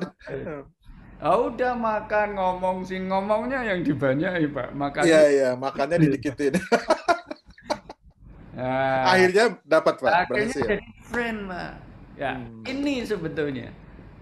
[1.21, 6.53] Ah, udah makan ngomong sih ngomongnya yang dibanyai pak makan Iya iya, makannya didikitin.
[8.57, 10.67] Nah, Akhirnya dapat Pak, akhirnya berhasil.
[10.67, 11.71] jadi friend pak
[12.17, 12.63] ya Hmm.
[12.73, 13.69] ini sebetulnya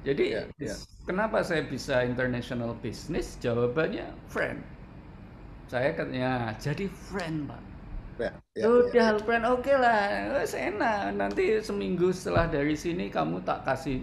[0.08, 0.76] jadi Ya, ya.
[1.08, 4.60] kenapa saya bisa international business jawabannya friend
[5.72, 7.62] saya katanya jadi friend pak
[8.18, 9.20] Ya, ya, udah ya.
[9.26, 14.00] friend oke lah wes enak nanti seminggu setelah dari sini kamu tak kasih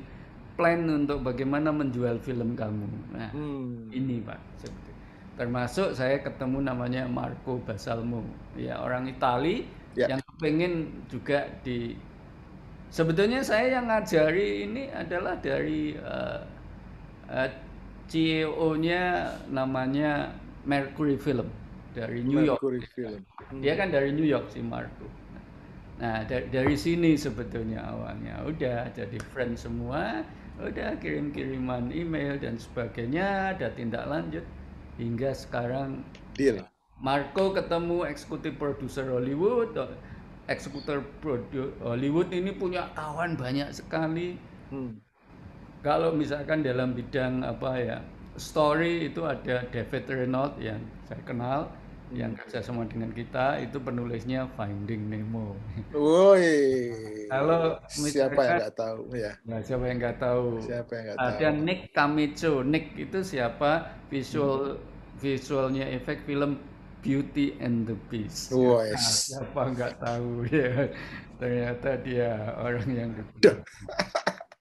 [0.54, 3.88] plan untuk bagaimana menjual film kamu nah Hmm.
[3.90, 4.90] ini pak seperti
[5.32, 8.20] termasuk saya ketemu namanya Marco Basalmo
[8.54, 10.08] ya orang Itali Ya.
[10.08, 11.92] yang pengen juga di
[12.88, 16.40] sebetulnya saya yang ngajari ini adalah dari eh,
[17.28, 17.50] eh,
[18.08, 19.02] CEO-nya
[19.48, 20.32] namanya
[20.64, 21.48] Mercury Film
[21.92, 23.20] dari New York Mercury Film.
[23.52, 23.60] Hmm.
[23.60, 25.04] dia kan dari New York si Marco
[26.00, 30.24] nah dari, dari sini sebetulnya awalnya udah jadi friend semua
[30.60, 34.44] udah kirim-kiriman email dan sebagainya ada tindak lanjut
[35.00, 36.04] hingga sekarang
[36.36, 36.64] Deal.
[37.00, 39.76] Marco ketemu eksekutif produser Hollywood
[40.48, 44.38] eksekutif produ Hollywood ini punya kawan banyak sekali
[44.72, 45.02] Hmm.
[45.84, 47.98] kalau misalkan dalam bidang apa ya
[48.40, 51.60] story itu ada David Reynolds yang saya kenal
[52.20, 55.56] yang kerja sama dengan kita itu penulisnya Finding Nemo.
[55.92, 56.48] Woi.
[57.30, 57.62] Kalau
[58.08, 59.32] siapa yang nggak tahu ya?
[59.48, 60.46] Nah, siapa yang nggak tahu?
[60.64, 61.56] Siapa yang nggak Ada tahu?
[61.66, 62.52] Nick Camacho.
[62.64, 63.70] Nick itu siapa?
[64.12, 64.80] Visual
[65.22, 66.58] visualnya efek film
[67.02, 68.52] Beauty and the Beast.
[68.52, 68.94] Wes.
[68.94, 70.88] Nah, siapa nggak tahu ya?
[71.40, 73.10] Ternyata dia orang yang.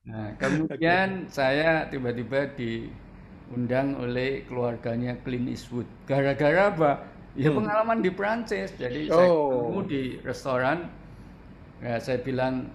[0.09, 5.87] Nah, kemudian saya tiba-tiba diundang oleh keluarganya Clint Eastwood.
[6.09, 6.91] Gara-gara apa?
[7.31, 7.63] Ya Hmm.
[7.63, 8.75] pengalaman di Prancis.
[8.75, 9.49] Jadi saya Oh.
[9.49, 10.77] ketemu di restoran.
[11.79, 12.67] Ya, saya bilang,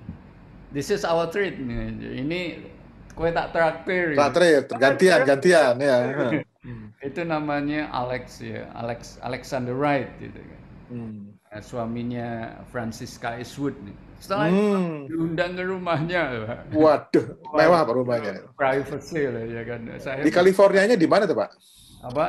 [0.70, 1.60] this is our treat.
[1.60, 2.64] Ini
[3.12, 4.16] kue tak traktir.
[4.16, 5.96] Terakhir, gantian, gantian ya.
[7.06, 10.60] Itu namanya Alex ya, Alex Alexander Wright gitu kan.
[10.88, 11.20] Hmm.
[11.46, 12.28] Nah, suaminya
[12.66, 13.94] Francisca Eastwood nih.
[14.16, 14.96] Setelah itu Hmm.
[15.06, 16.58] diundang ke rumahnya, Pak.
[16.72, 18.32] Waduh, mewah Pak rumahnya.
[18.56, 21.50] privacy lah ya kan saya Di Californianya di mana tuh Pak?
[22.02, 22.26] apa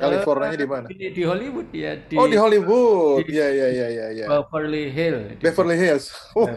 [0.00, 0.86] Californianya eh, di mana?
[0.88, 3.28] di, di Hollywood ya di Oh di Hollywood.
[3.28, 4.06] Iya iya iya iya.
[4.24, 4.26] Ya.
[4.26, 6.06] Beverly Hills Beverly Hills.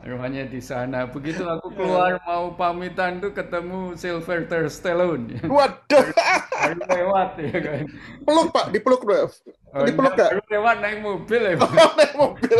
[0.00, 6.04] Rumahnya di sana begitu aku keluar mau pamitan tuh ketemu Sylvester Stallone Waduh.
[6.56, 7.84] baru lewat ya kan.
[8.24, 9.28] Peluk Pak, dipeluk dulu.
[9.76, 10.40] Oh, dipeluk enggak, nggak?
[10.40, 11.54] baru lewat naik mobil ya.
[11.60, 11.70] Pak.
[11.70, 12.58] Oh, naik mobil.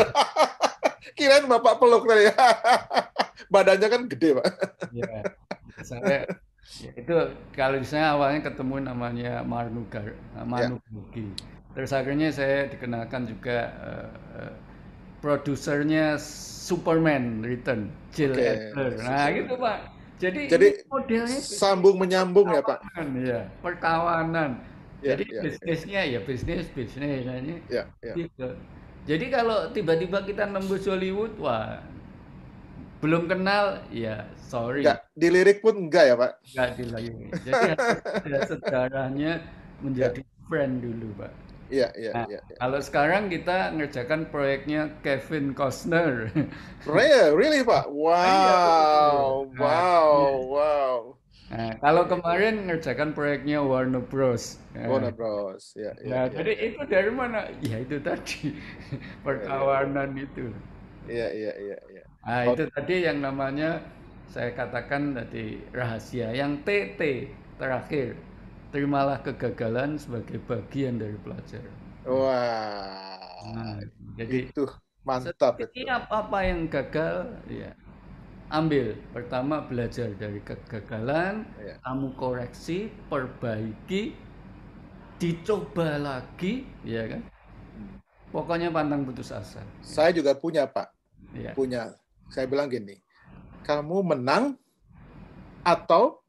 [1.16, 2.28] Kirain Bapak peluk tadi.
[3.52, 4.46] Badannya kan gede, Pak.
[4.92, 5.24] Ya,
[5.80, 6.28] saya
[6.80, 7.12] ya, itu
[7.56, 11.26] kalau saya awalnya ketemu namanya Manu Gar, Manu Bugi.
[11.74, 13.56] Terus akhirnya saya dikenalkan juga
[13.88, 14.08] eh,
[14.42, 14.52] eh,
[15.22, 16.18] produsernya
[16.68, 18.92] Superman Return, Jill Oke, Adler.
[19.00, 19.38] Nah, Superman.
[19.38, 19.78] gitu Pak.
[20.20, 22.78] Jadi, Jadi, modelnya Sambung menyambung ya, Pak.
[22.84, 24.50] perkawanan, ya, perkawanan.
[25.00, 25.42] Ya, Jadi ya, ya.
[25.42, 28.14] bisnisnya ya bisnis bisnis ini Ya, ya.
[28.18, 28.48] gitu.
[29.08, 31.80] Jadi kalau tiba-tiba kita nembus Hollywood, wah
[33.02, 36.32] belum kenal, ya sorry, Nggak, dilirik pun enggak ya, Pak?
[36.52, 37.28] nggak dilayani.
[37.46, 37.86] Jadi harus
[38.26, 39.30] ada sejarahnya
[39.84, 41.32] menjadi friend dulu, Pak.
[41.70, 42.40] Iya, iya, Nah, iya.
[42.50, 42.58] iya.
[42.58, 46.30] kalau sekarang kita ngerjakan proyeknya Kevin Costner.
[46.84, 47.88] Really, really, Pak?
[47.88, 49.86] Wow, betul.
[50.10, 50.98] wow, wow.
[51.50, 54.44] Nah, kalau kemarin ngerjakan proyeknya Warner Bros.
[54.74, 55.64] Nah, Warner Bros.
[55.76, 56.56] Ya, ya, Nah, ya, jadi ya.
[56.66, 57.38] itu dari mana?
[57.62, 58.56] Ya itu tadi
[59.24, 60.52] perkawanan itu.
[61.10, 61.99] Iya, iya, iya, iya.
[62.26, 63.70] Nah, itu tadi yang namanya
[64.34, 65.44] saya katakan tadi
[65.78, 66.26] rahasia.
[66.40, 67.00] Yang TT
[67.60, 68.08] terakhir,
[68.72, 71.76] terimalah kegagalan sebagai bagian dari pelajaran.
[72.04, 73.80] Wah, Nah,
[74.18, 74.60] jadi itu
[75.08, 75.74] mantap itu.
[75.74, 77.16] setiap apa yang gagal,
[77.50, 77.70] ya
[78.50, 78.86] ambil.
[79.14, 81.80] Pertama belajar dari kegagalan, Iya.
[81.84, 82.78] kamu koreksi,
[83.10, 84.02] perbaiki,
[85.20, 87.22] dicoba lagi, ya kan?
[88.34, 89.62] Pokoknya pantang putus asa.
[89.80, 90.88] Saya juga punya, Pak.
[91.34, 91.54] Ya.
[91.54, 91.99] Punya.
[92.30, 92.94] Saya bilang gini,
[93.66, 94.54] kamu menang
[95.66, 96.22] atau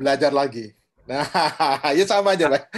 [0.00, 0.72] belajar lagi.
[1.04, 1.20] Nah,
[1.98, 2.62] ya sama aja, Pak.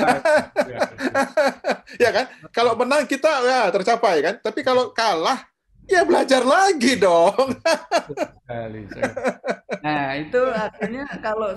[2.03, 2.27] Ya, kan?
[2.51, 4.35] Kalau menang kita ya tercapai kan.
[4.43, 5.47] Tapi kalau kalah
[5.87, 7.55] ya belajar lagi dong.
[9.87, 11.55] Nah, itu akhirnya kalau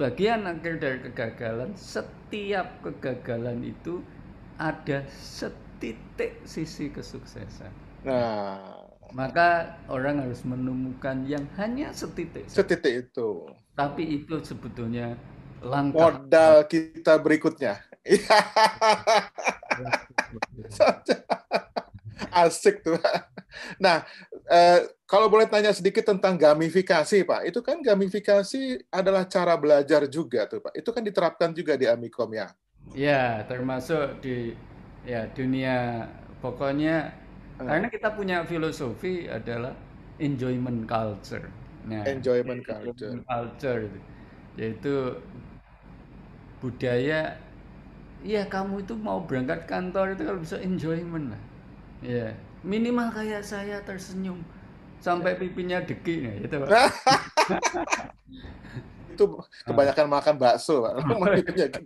[0.00, 4.00] bagian akhir dari kegagalan, setiap kegagalan itu
[4.56, 7.72] ada setitik sisi kesuksesan.
[8.04, 8.73] Nah,
[9.14, 12.50] Maka orang harus menemukan yang hanya setitik.
[12.50, 13.46] setitik itu
[13.78, 15.14] Tapi itu sebetulnya
[15.62, 17.78] langkah modal kita berikutnya.
[22.34, 22.98] Asik tuh.
[23.78, 24.02] Nah,
[24.50, 27.46] eh, kalau boleh tanya sedikit tentang gamifikasi, Pak.
[27.46, 30.74] Itu kan gamifikasi adalah cara belajar juga tuh, Pak.
[30.74, 32.50] Itu kan diterapkan juga di Amikom ya.
[32.92, 34.58] Ya, termasuk di
[35.06, 36.10] ya dunia
[36.42, 37.23] pokoknya.
[37.58, 39.74] Karena kita punya filosofi adalah
[40.18, 41.46] enjoyment culture.
[41.86, 42.90] Nah, Enjoyment culture.
[42.90, 43.98] enjoyment culture itu
[44.54, 44.94] yaitu
[46.62, 47.36] budaya
[48.24, 51.42] ya kamu itu mau berangkat kantor itu kalau bisa enjoyment lah.
[52.04, 52.32] Ya,
[52.64, 54.40] minimal kayak saya tersenyum
[55.00, 56.70] sampai pipinya deki nah, itu Pak.
[59.14, 59.24] Itu
[59.66, 60.92] kebanyakan makan bakso, Pak.
[61.06, 61.80] Mulutnya gede.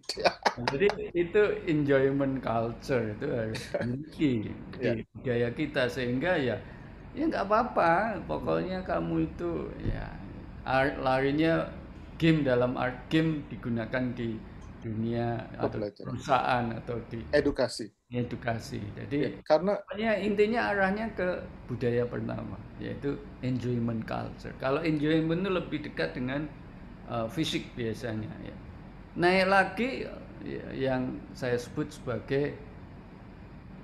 [0.59, 4.33] Jadi itu enjoyment culture itu harus dimiliki
[4.79, 4.95] Ya.
[4.95, 6.57] di budaya kita sehingga ya
[7.15, 7.91] ya nggak apa-apa
[8.31, 10.07] pokoknya kamu itu ya
[10.67, 11.67] ar- larinya
[12.19, 14.39] game dalam art game digunakan di
[14.83, 16.11] dunia atau Pembelajaran.
[16.15, 17.87] perusahaan atau di Edukasi.
[18.15, 21.29] edukasi Ya, jadi karena pokoknya intinya arahnya ke
[21.69, 26.47] budaya pertama yaitu enjoyment culture kalau enjoyment itu lebih dekat dengan
[27.09, 28.57] uh, fisik biasanya ya.
[29.19, 29.91] Naik lagi
[30.45, 32.55] ya, yang saya sebut sebagai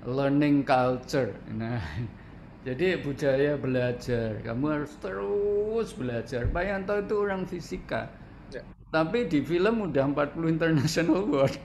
[0.07, 1.35] learning culture.
[1.51, 1.81] Nah
[2.69, 4.39] jadi budaya belajar.
[4.45, 6.47] Kamu harus terus belajar.
[6.49, 8.09] Pak Yanto itu orang fisika.
[8.53, 8.61] Ya.
[8.95, 11.59] tapi di film udah 40 international award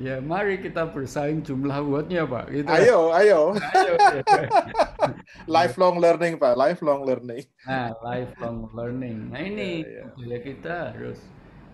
[0.00, 3.40] ya mari kita bersaing jumlah awardnya Pak gitu ayo, ayo.
[3.52, 4.42] Ayo, ya.
[5.50, 6.54] Lifelong learning, Pak.
[6.56, 7.44] Lifelong learning.
[7.66, 9.28] Nah, lifelong learning.
[9.28, 10.38] Nah, ini Ya, ya.
[10.40, 11.18] kita harus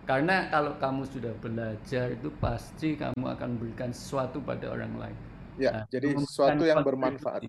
[0.09, 5.17] karena kalau kamu sudah belajar itu pasti kamu akan berikan sesuatu pada orang lain.
[5.61, 7.45] Ya, Nah, jadi sesuatu yang bermanfaat.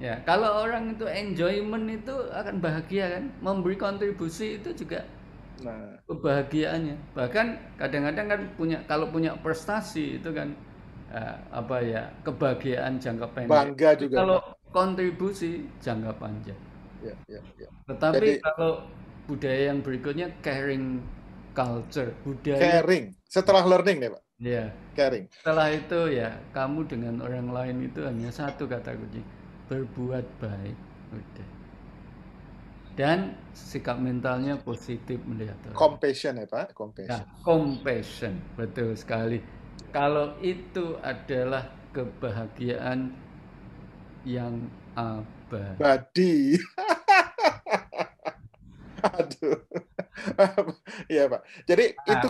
[0.00, 5.04] Ya, kalau orang itu enjoyment itu akan bahagia kan, memberi kontribusi itu juga
[5.60, 6.96] Nah, kebahagiaannya.
[7.12, 7.46] Bahkan
[7.76, 10.52] kadang-kadang kan punya kalau punya prestasi itu kan
[11.10, 13.50] eh, apa ya kebahagiaan jangka pendek.
[13.50, 14.16] bangga juga.
[14.24, 14.38] Kalau
[14.70, 16.58] kontribusi jangka panjang.
[17.00, 17.68] Ya, ya, ya.
[17.88, 18.84] Tetapi Jadi- kalau
[19.24, 21.00] budaya yang berikutnya caring
[21.50, 23.14] culture, budaya Caring.
[23.26, 24.22] Setelah learning nih, Pak.
[24.38, 24.64] ya.
[24.94, 25.24] Caring.
[25.32, 29.22] Setelah itu ya kamu dengan orang lain itu hanya satu kata kunci,
[29.70, 30.76] berbuat baik.
[31.10, 31.48] Udah.
[32.98, 35.78] Dan sikap mentalnya positif melihat orang.
[35.78, 36.66] Compassion ya, Pak.
[36.66, 37.22] Nah, Compassion.
[37.46, 39.38] compassion, betul sekali.
[39.94, 43.14] Kalau itu adalah kebahagiaan
[44.26, 45.78] yang abadi.
[45.80, 46.34] Badi.
[49.18, 49.58] Aduh.
[51.12, 51.40] Iya, Pak.
[51.64, 52.12] Jadi Nah.
[52.20, 52.28] itu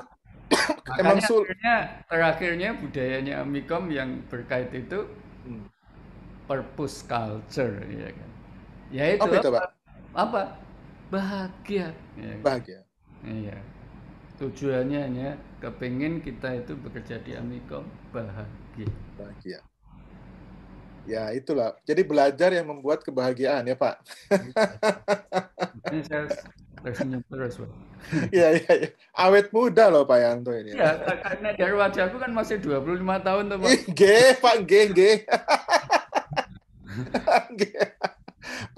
[0.99, 5.07] emang sul akhirnya, terakhirnya budayanya Amikom yang berkait itu
[5.47, 5.67] hmm.
[6.47, 8.31] purpose culture ya kan.
[8.91, 9.65] Ya itu apa, itu, Pak?
[10.15, 10.59] Apa?
[11.11, 11.95] Bahagia.
[12.19, 12.35] Ya?
[12.43, 12.81] Bahagia.
[13.27, 13.59] Iya.
[14.41, 15.29] Tujuannya hanya
[15.61, 18.89] kepingin kita itu bekerja di Amikom bahagia.
[19.19, 19.61] Bahagia.
[21.05, 21.77] Ya itulah.
[21.85, 24.01] Jadi belajar yang membuat kebahagiaan ya Pak.
[25.91, 26.31] Ini saya
[26.81, 27.71] tersenyum terus Pak.
[28.33, 28.89] Iya iya ya.
[29.13, 30.73] Awet muda loh Pak Yanto ini.
[30.73, 33.71] Iya, karena dari wajahku kan masih 25 tahun tuh Pak.
[33.93, 34.03] G,
[34.41, 35.01] Pak G, G.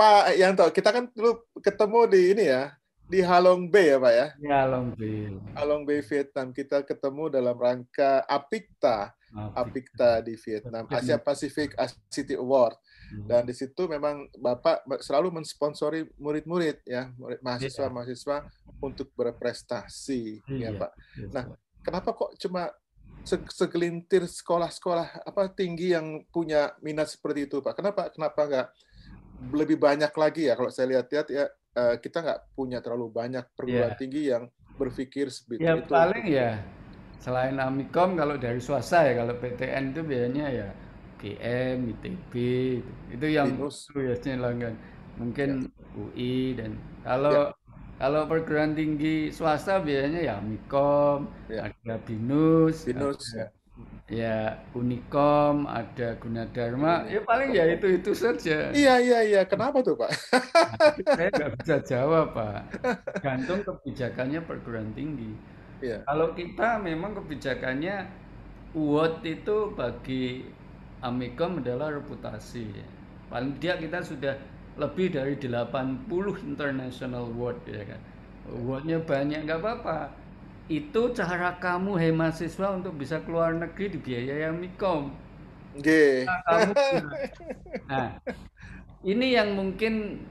[0.02, 2.74] Pak Yanto, kita kan dulu ketemu di ini ya,
[3.06, 4.26] di Halong Bay ya Pak ya?
[4.34, 5.30] Di Halong Bay.
[5.54, 6.50] Halong Bay Vietnam.
[6.50, 9.14] Kita ketemu dalam rangka APIKTA,
[9.54, 11.78] APIKTA di Vietnam, Asia Pacific
[12.10, 12.74] City Award.
[13.14, 13.30] Hmm.
[13.30, 18.50] Dan di situ memang Bapak selalu mensponsori murid-murid ya, mahasiswa-mahasiswa
[18.82, 20.90] untuk berprestasi ya Pak.
[21.30, 21.46] Nah,
[21.86, 22.74] kenapa kok cuma
[23.22, 27.78] segelintir sekolah-sekolah apa tinggi yang punya minat seperti itu Pak?
[27.78, 28.68] Kenapa kenapa nggak
[29.50, 33.92] lebih banyak lagi ya kalau saya lihat-lihat ya uh, kita nggak punya terlalu banyak perguruan
[33.92, 33.98] yeah.
[33.98, 34.46] tinggi yang
[34.78, 35.90] berpikir seperti ya, itu.
[35.90, 36.62] paling ya
[37.22, 40.68] selain Amikom kalau dari swasta ya kalau PTN itu biasanya ya
[41.22, 42.32] GM, ITB
[43.14, 43.54] itu yang
[43.94, 44.74] biasanya langgan.
[45.22, 45.94] Mungkin ya.
[45.94, 46.74] UI dan
[47.06, 47.54] kalau ya.
[48.02, 51.70] kalau perguruan tinggi swasta biasanya ya Amikom, ya.
[51.70, 53.46] ada BINUS, BINUS ada, ya
[54.10, 58.70] ya Unikom, ada Gunadarma, ya paling ya itu itu saja.
[58.70, 60.10] Iya iya iya, kenapa tuh Pak?
[60.68, 60.82] Nah,
[61.16, 62.60] saya nggak bisa jawab Pak.
[63.24, 65.32] Gantung kebijakannya perguruan tinggi.
[65.82, 66.04] Iya.
[66.06, 68.06] Kalau kita memang kebijakannya
[68.76, 70.46] UOT itu bagi
[71.02, 72.78] Amikom adalah reputasi.
[73.26, 74.34] Paling tidak kita sudah
[74.78, 76.08] lebih dari 80
[76.46, 78.00] international award ya kan.
[78.46, 80.21] Awardnya banyak nggak apa-apa
[80.70, 85.10] itu cara kamu hei mahasiswa untuk bisa keluar negeri dibiayai Mikom.
[85.74, 86.28] Oke.
[86.28, 86.68] Nah,
[87.88, 88.08] nah,
[89.02, 90.22] ini yang mungkin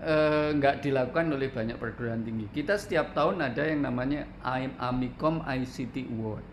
[0.00, 2.46] eh, nggak uh, dilakukan oleh banyak perguruan tinggi.
[2.54, 4.24] Kita setiap tahun ada yang namanya
[4.78, 6.46] Amikom ICT Award,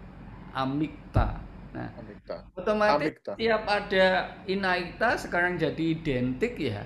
[0.58, 1.40] Amikta.
[1.74, 2.38] Nah, Amikta.
[2.54, 3.32] otomatis Amikta.
[3.34, 4.06] setiap ada
[4.46, 6.86] Inaita sekarang jadi identik ya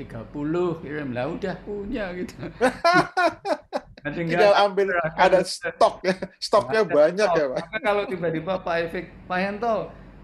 [0.00, 0.32] 30
[0.80, 2.36] kirim lah udah punya gitu.
[4.10, 7.38] tinggal ambil ada stok ya stoknya ada banyak stok.
[7.38, 7.58] ya pak.
[7.62, 9.74] Maka kalau tiba-tiba Pak Efik Pak Yanto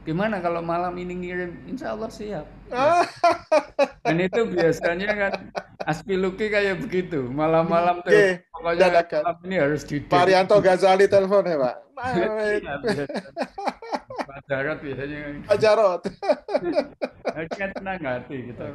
[0.03, 1.53] gimana kalau malam ini ngirim?
[1.69, 2.47] Insya Allah siap.
[4.03, 5.33] Dan itu biasanya kan
[5.85, 7.29] Aspiluki kayak begitu.
[7.29, 8.45] Malam-malam tuh okay.
[8.51, 11.77] pokoknya malam ini harus di Pak Rianto Ghazali telepon ya Pak?
[11.99, 12.79] Iya,
[14.23, 15.19] Pak Jarot biasanya.
[15.51, 16.03] Pak Jarot
[17.47, 18.67] kan tenang hati gitu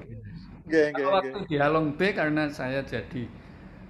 [0.67, 0.91] okay.
[1.03, 3.27] waktu di Halong B karena saya jadi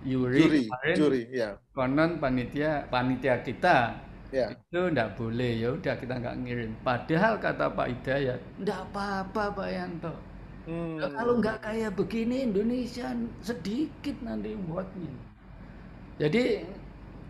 [0.04, 1.50] Yuri, juri, kemarin juri, ya.
[1.72, 3.96] konon panitia panitia kita
[4.36, 4.52] ya.
[4.52, 6.72] itu nggak boleh ya udah kita nggak ngirim.
[6.84, 10.14] Padahal kata Pak Hidayat, nggak apa-apa Pak Yanto.
[10.64, 10.96] Hmm.
[11.00, 13.12] Ya, kalau nggak kayak begini Indonesia
[13.44, 15.12] sedikit nanti buatnya.
[16.20, 16.64] Jadi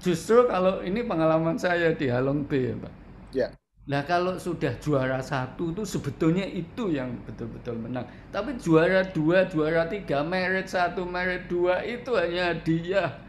[0.01, 2.93] justru kalau ini pengalaman saya di Halong B ya Pak.
[3.33, 3.47] Ya.
[3.83, 8.07] Nah kalau sudah juara satu itu sebetulnya itu yang betul-betul menang.
[8.31, 13.19] Tapi juara dua, juara tiga, merit satu, merit dua itu hanya dia,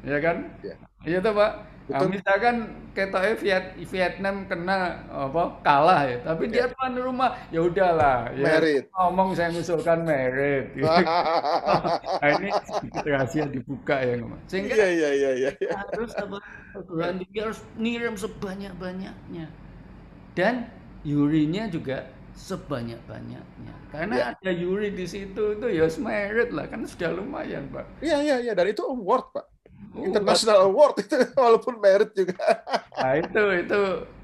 [0.00, 0.48] ya kan?
[0.64, 0.74] Ya.
[1.04, 1.52] Iya tuh pak.
[1.88, 2.56] Nah, misalkan
[2.92, 6.52] kita Viet, Vietnam kena apa kalah ya, tapi ya.
[6.52, 8.28] dia tuan rumah ya udahlah.
[8.36, 8.84] Ya, merit.
[8.92, 10.72] Ngomong saya ngusulkan merit.
[12.20, 12.48] nah, ini
[13.08, 14.40] rahasia dibuka ya mas.
[14.52, 15.72] Sehingga iya, iya, iya, iya.
[15.80, 16.36] harus apa?
[17.16, 19.48] Tinggi harus ngirim sebanyak banyaknya
[20.38, 20.70] dan
[21.02, 22.06] yurinya juga
[22.38, 23.74] sebanyak-banyaknya.
[23.90, 24.24] Karena ya.
[24.38, 27.98] ada yuri di situ itu ya merit lah kan sudah lumayan, Pak.
[27.98, 29.46] Iya, iya, iya, dan itu award, Pak.
[29.98, 32.38] Oh, International award itu walaupun merit juga.
[32.94, 33.80] Nah, itu itu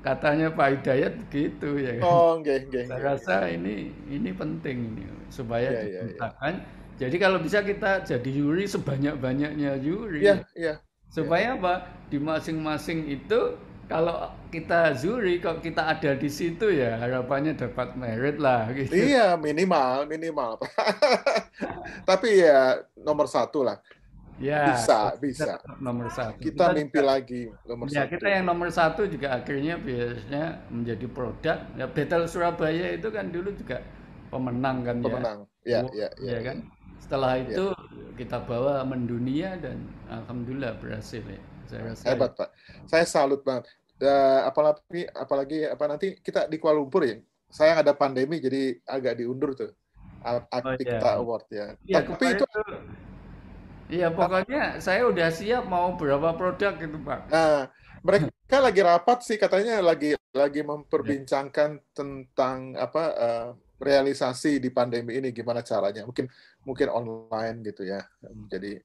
[0.07, 2.05] katanya Pak Hidayat begitu ya kan.
[2.07, 5.03] Oh, okay, okay, Saya okay, rasa ini ini penting ini
[5.35, 6.55] supaya ya, digunakan.
[6.55, 6.71] Ya, ya.
[6.95, 10.23] Jadi kalau bisa kita jadi yuri sebanyak-banyaknya yuri.
[10.23, 10.75] Iya, iya.
[11.11, 11.59] Supaya ya.
[11.59, 11.75] apa?
[12.07, 18.41] Di masing-masing itu kalau kita zuri kok kita ada di situ ya harapannya dapat merit
[18.41, 18.93] lah gitu.
[18.97, 20.57] Iya minimal minimal.
[22.09, 23.79] Tapi ya nomor satu lah.
[24.43, 25.63] Ya, bisa, bisa.
[25.79, 26.43] Nomor satu.
[26.43, 28.11] Kita, kita mimpi juga, lagi nomor ya, satu.
[28.19, 30.45] kita yang nomor satu juga akhirnya biasanya
[30.75, 31.59] menjadi produk.
[31.79, 33.79] Ya, Battle Surabaya itu kan dulu juga
[34.35, 35.39] pemenang kan pemenang.
[35.63, 35.87] ya.
[35.87, 36.57] Pemenang, ya, ya, ya, ya kan.
[36.99, 37.43] Setelah ya.
[37.47, 38.11] itu ya.
[38.19, 41.43] kita bawa mendunia dan alhamdulillah berhasil ya.
[41.71, 42.49] Saya rasa hebat pak.
[42.91, 43.71] Saya salut banget.
[44.03, 47.17] Uh, apalagi apalagi apa nanti kita di Kuala Lumpur ya.
[47.47, 49.71] Saya ada pandemi jadi agak diundur tuh.
[50.25, 51.21] Aktif oh, yeah.
[51.21, 51.67] Award ya.
[51.85, 52.47] ya Tapi itu,
[53.85, 57.29] Iya, pokoknya saya udah siap mau berapa produk gitu, Pak.
[57.29, 57.69] Nah,
[58.01, 65.31] mereka lagi rapat sih katanya lagi lagi memperbincangkan tentang apa eh, realisasi di pandemi ini
[65.37, 66.09] gimana caranya.
[66.09, 66.27] Mungkin
[66.65, 68.01] mungkin online gitu ya.
[68.49, 68.81] Jadi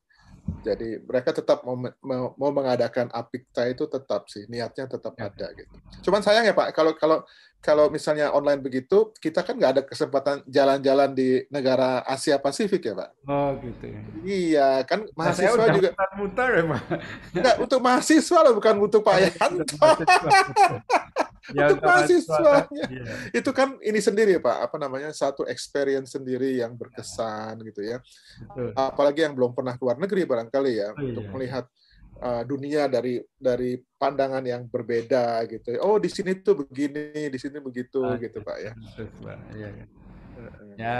[0.66, 5.28] jadi mereka tetap mau, mau, mau mengadakan Apikta itu tetap sih niatnya tetap Ya.
[5.32, 5.76] ada gitu.
[6.10, 7.24] Cuman sayang ya Pak kalau kalau
[7.60, 12.96] kalau misalnya online begitu kita kan nggak ada kesempatan jalan-jalan di negara Asia Pasifik ya
[12.96, 13.10] Pak.
[13.24, 14.00] Oh, gitu ya.
[14.24, 16.82] Iya kan Nah, saya mahasiswa udah juga mutar-mutar ya, Pak.
[17.36, 19.76] enggak untuk mahasiswa loh bukan untuk Pak Yanto.
[21.50, 22.84] Ya, Untuk mahasiswanya.
[22.94, 23.04] Iya.
[23.34, 27.98] itu kan ini sendiri ya Pak, apa namanya satu experience sendiri yang berkesan gitu ya.
[28.46, 28.70] Betul.
[28.78, 31.32] Apalagi yang belum pernah keluar negeri barangkali ya Oh, untuk iya.
[31.34, 31.66] melihat
[32.22, 35.76] uh, dunia dari dari pandangan yang berbeda gitu.
[35.84, 38.72] Oh di sini tuh begini, di sini begitu Ah, gitu Pak ya.
[39.24, 39.38] Pak.
[39.56, 39.86] Iya, iya.
[40.80, 40.96] Ya,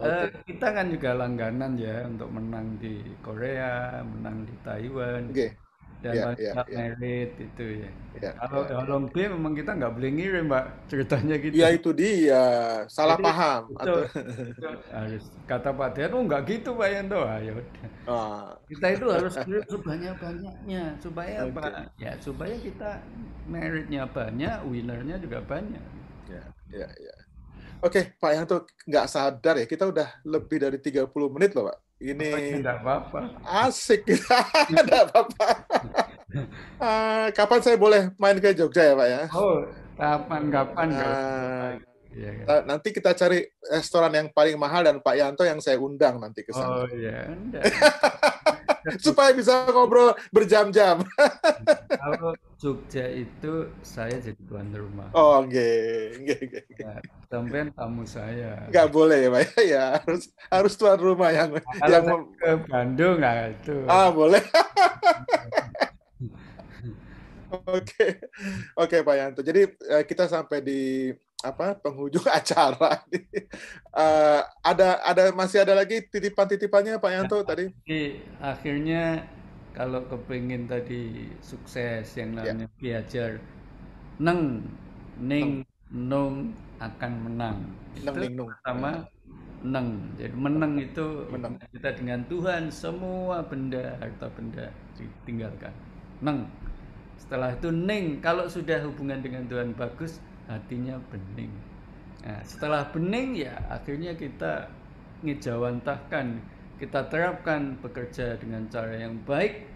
[0.00, 0.08] Oke.
[0.08, 5.52] eh, kita kan juga langganan ya untuk menang di Korea, menang di Taiwan, Oke,
[5.98, 6.78] dan Iya, banyak iya, iya.
[6.78, 7.90] merit itu ya.
[8.18, 10.64] Iya, Kalau iya, Holong B memang kita nggak boleh ngirim, Mbak.
[10.90, 11.54] Ceritanya gitu.
[11.58, 12.42] ya itu dia
[12.86, 13.96] salah Jadi, paham Itu, atau
[14.54, 17.18] itu harus kata Pak Dian, oh nggak gitu Pak Yanto.
[17.22, 17.52] Ah, ya.
[18.08, 21.52] Ah, Kita itu harus kirim sebanyak-banyaknya supaya Oke.
[21.52, 21.62] apa?
[22.00, 22.90] Ya supaya kita
[23.50, 25.82] meritnya banyak, winnernya juga banyak.
[26.28, 26.42] ya,
[26.72, 27.14] ya, ya.
[27.82, 28.56] Oke, Pak Yanto
[28.90, 31.78] nggak sadar ya kita udah lebih dari 30 menit loh Pak.
[31.98, 33.42] Ini Tidak apa-apa.
[33.42, 34.38] Asik kita,
[34.70, 35.48] ada apa-apa.
[36.78, 39.22] Ah, kapan saya boleh main ke Jogja ya Pak ya?
[39.34, 39.66] Oh,
[39.98, 41.70] kapan-kapan Ah,
[42.08, 42.40] Iya, kan?
[42.40, 43.38] kita- nanti kita cari
[43.68, 46.88] restoran yang paling mahal dan Pak Yanto yang saya undang nanti ke Oh sana.
[46.90, 47.62] iya, enggak.
[49.04, 51.04] Supaya bisa ngobrol berjam-jam.
[52.00, 55.12] Kalau Jogja itu saya jadi tuan rumah.
[55.12, 56.64] Oh, nggih, nggih, nggih.
[56.82, 56.98] Nah,
[57.76, 58.64] tamu saya.
[58.72, 59.42] Nggak boleh ya Pak
[59.76, 59.84] ya?
[60.00, 61.52] Harus harus tuan rumah yang
[61.84, 63.76] yang Kalau mem- ke Bandung nah itu.
[63.84, 64.40] Ah, boleh.
[67.48, 68.06] Oke,
[68.74, 69.40] oke Pak Yanto.
[69.40, 71.12] Jadi eh, kita sampai di
[71.44, 73.06] apa penghujung acara.
[73.94, 77.70] Eh, ada ada masih ada lagi titipan-titipannya Pak Yanto tadi?
[77.86, 78.00] Jadi
[78.42, 79.24] akhirnya
[79.76, 82.52] kalau kepingin tadi sukses yang Ya.
[82.52, 83.30] namanya belajar
[84.18, 84.42] neng
[85.18, 85.48] ning
[85.90, 86.36] nung
[86.80, 87.58] akan menang.
[88.04, 88.52] Neng, Itu ning, nung.
[88.52, 88.90] pertama
[89.62, 89.88] neng.
[90.18, 91.54] Jadi menang itu Menang.
[91.74, 94.66] kita dengan Tuhan, semua benda harta benda
[94.98, 95.74] ditinggalkan.
[96.24, 96.38] Neng.
[97.18, 101.52] Setelah itu ning, kalau sudah hubungan dengan Tuhan bagus, hatinya bening.
[102.24, 104.66] Nah, setelah bening ya akhirnya kita
[105.22, 106.40] ngejawantahkan,
[106.80, 109.68] kita terapkan bekerja dengan cara yang baik.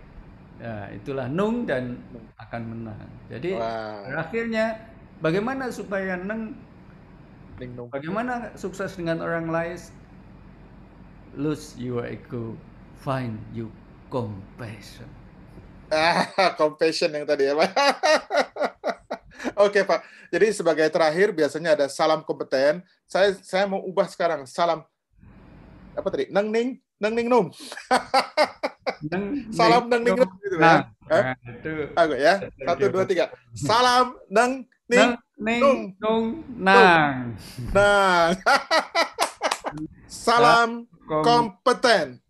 [0.62, 1.98] Ya, itulah nung dan
[2.38, 3.08] akan menang.
[3.26, 4.78] Jadi Wah, akhirnya
[5.22, 6.56] bagaimana supaya neng.
[7.94, 9.78] Bagaimana sukses dengan orang lain?
[11.38, 12.58] Lose your ego,
[13.00, 13.70] find you
[14.12, 15.08] compassion.
[15.88, 16.26] Ah,
[16.60, 17.70] compassion yang tadi ya Pak.
[19.62, 20.00] Oke Pak.
[20.32, 22.82] Jadi sebagai terakhir biasanya ada salam kompeten.
[23.06, 24.82] Saya saya mau ubah sekarang salam
[25.92, 26.24] apa tadi?
[26.32, 27.52] Neng ning, neng ning nung.
[29.04, 29.24] Neng,
[29.58, 30.62] Salam neng ning nung gitu ya.
[30.62, 30.78] Nah,
[31.12, 31.22] Hah?
[31.36, 31.70] nah, itu.
[31.92, 32.34] Aku ya.
[32.64, 33.24] Satu dua tiga.
[33.52, 35.80] Salam neng ning nung.
[36.00, 36.24] nung,
[36.56, 37.36] nang.
[37.76, 38.32] Nah.
[40.08, 41.24] Salam Kom-
[41.60, 42.20] kompeten.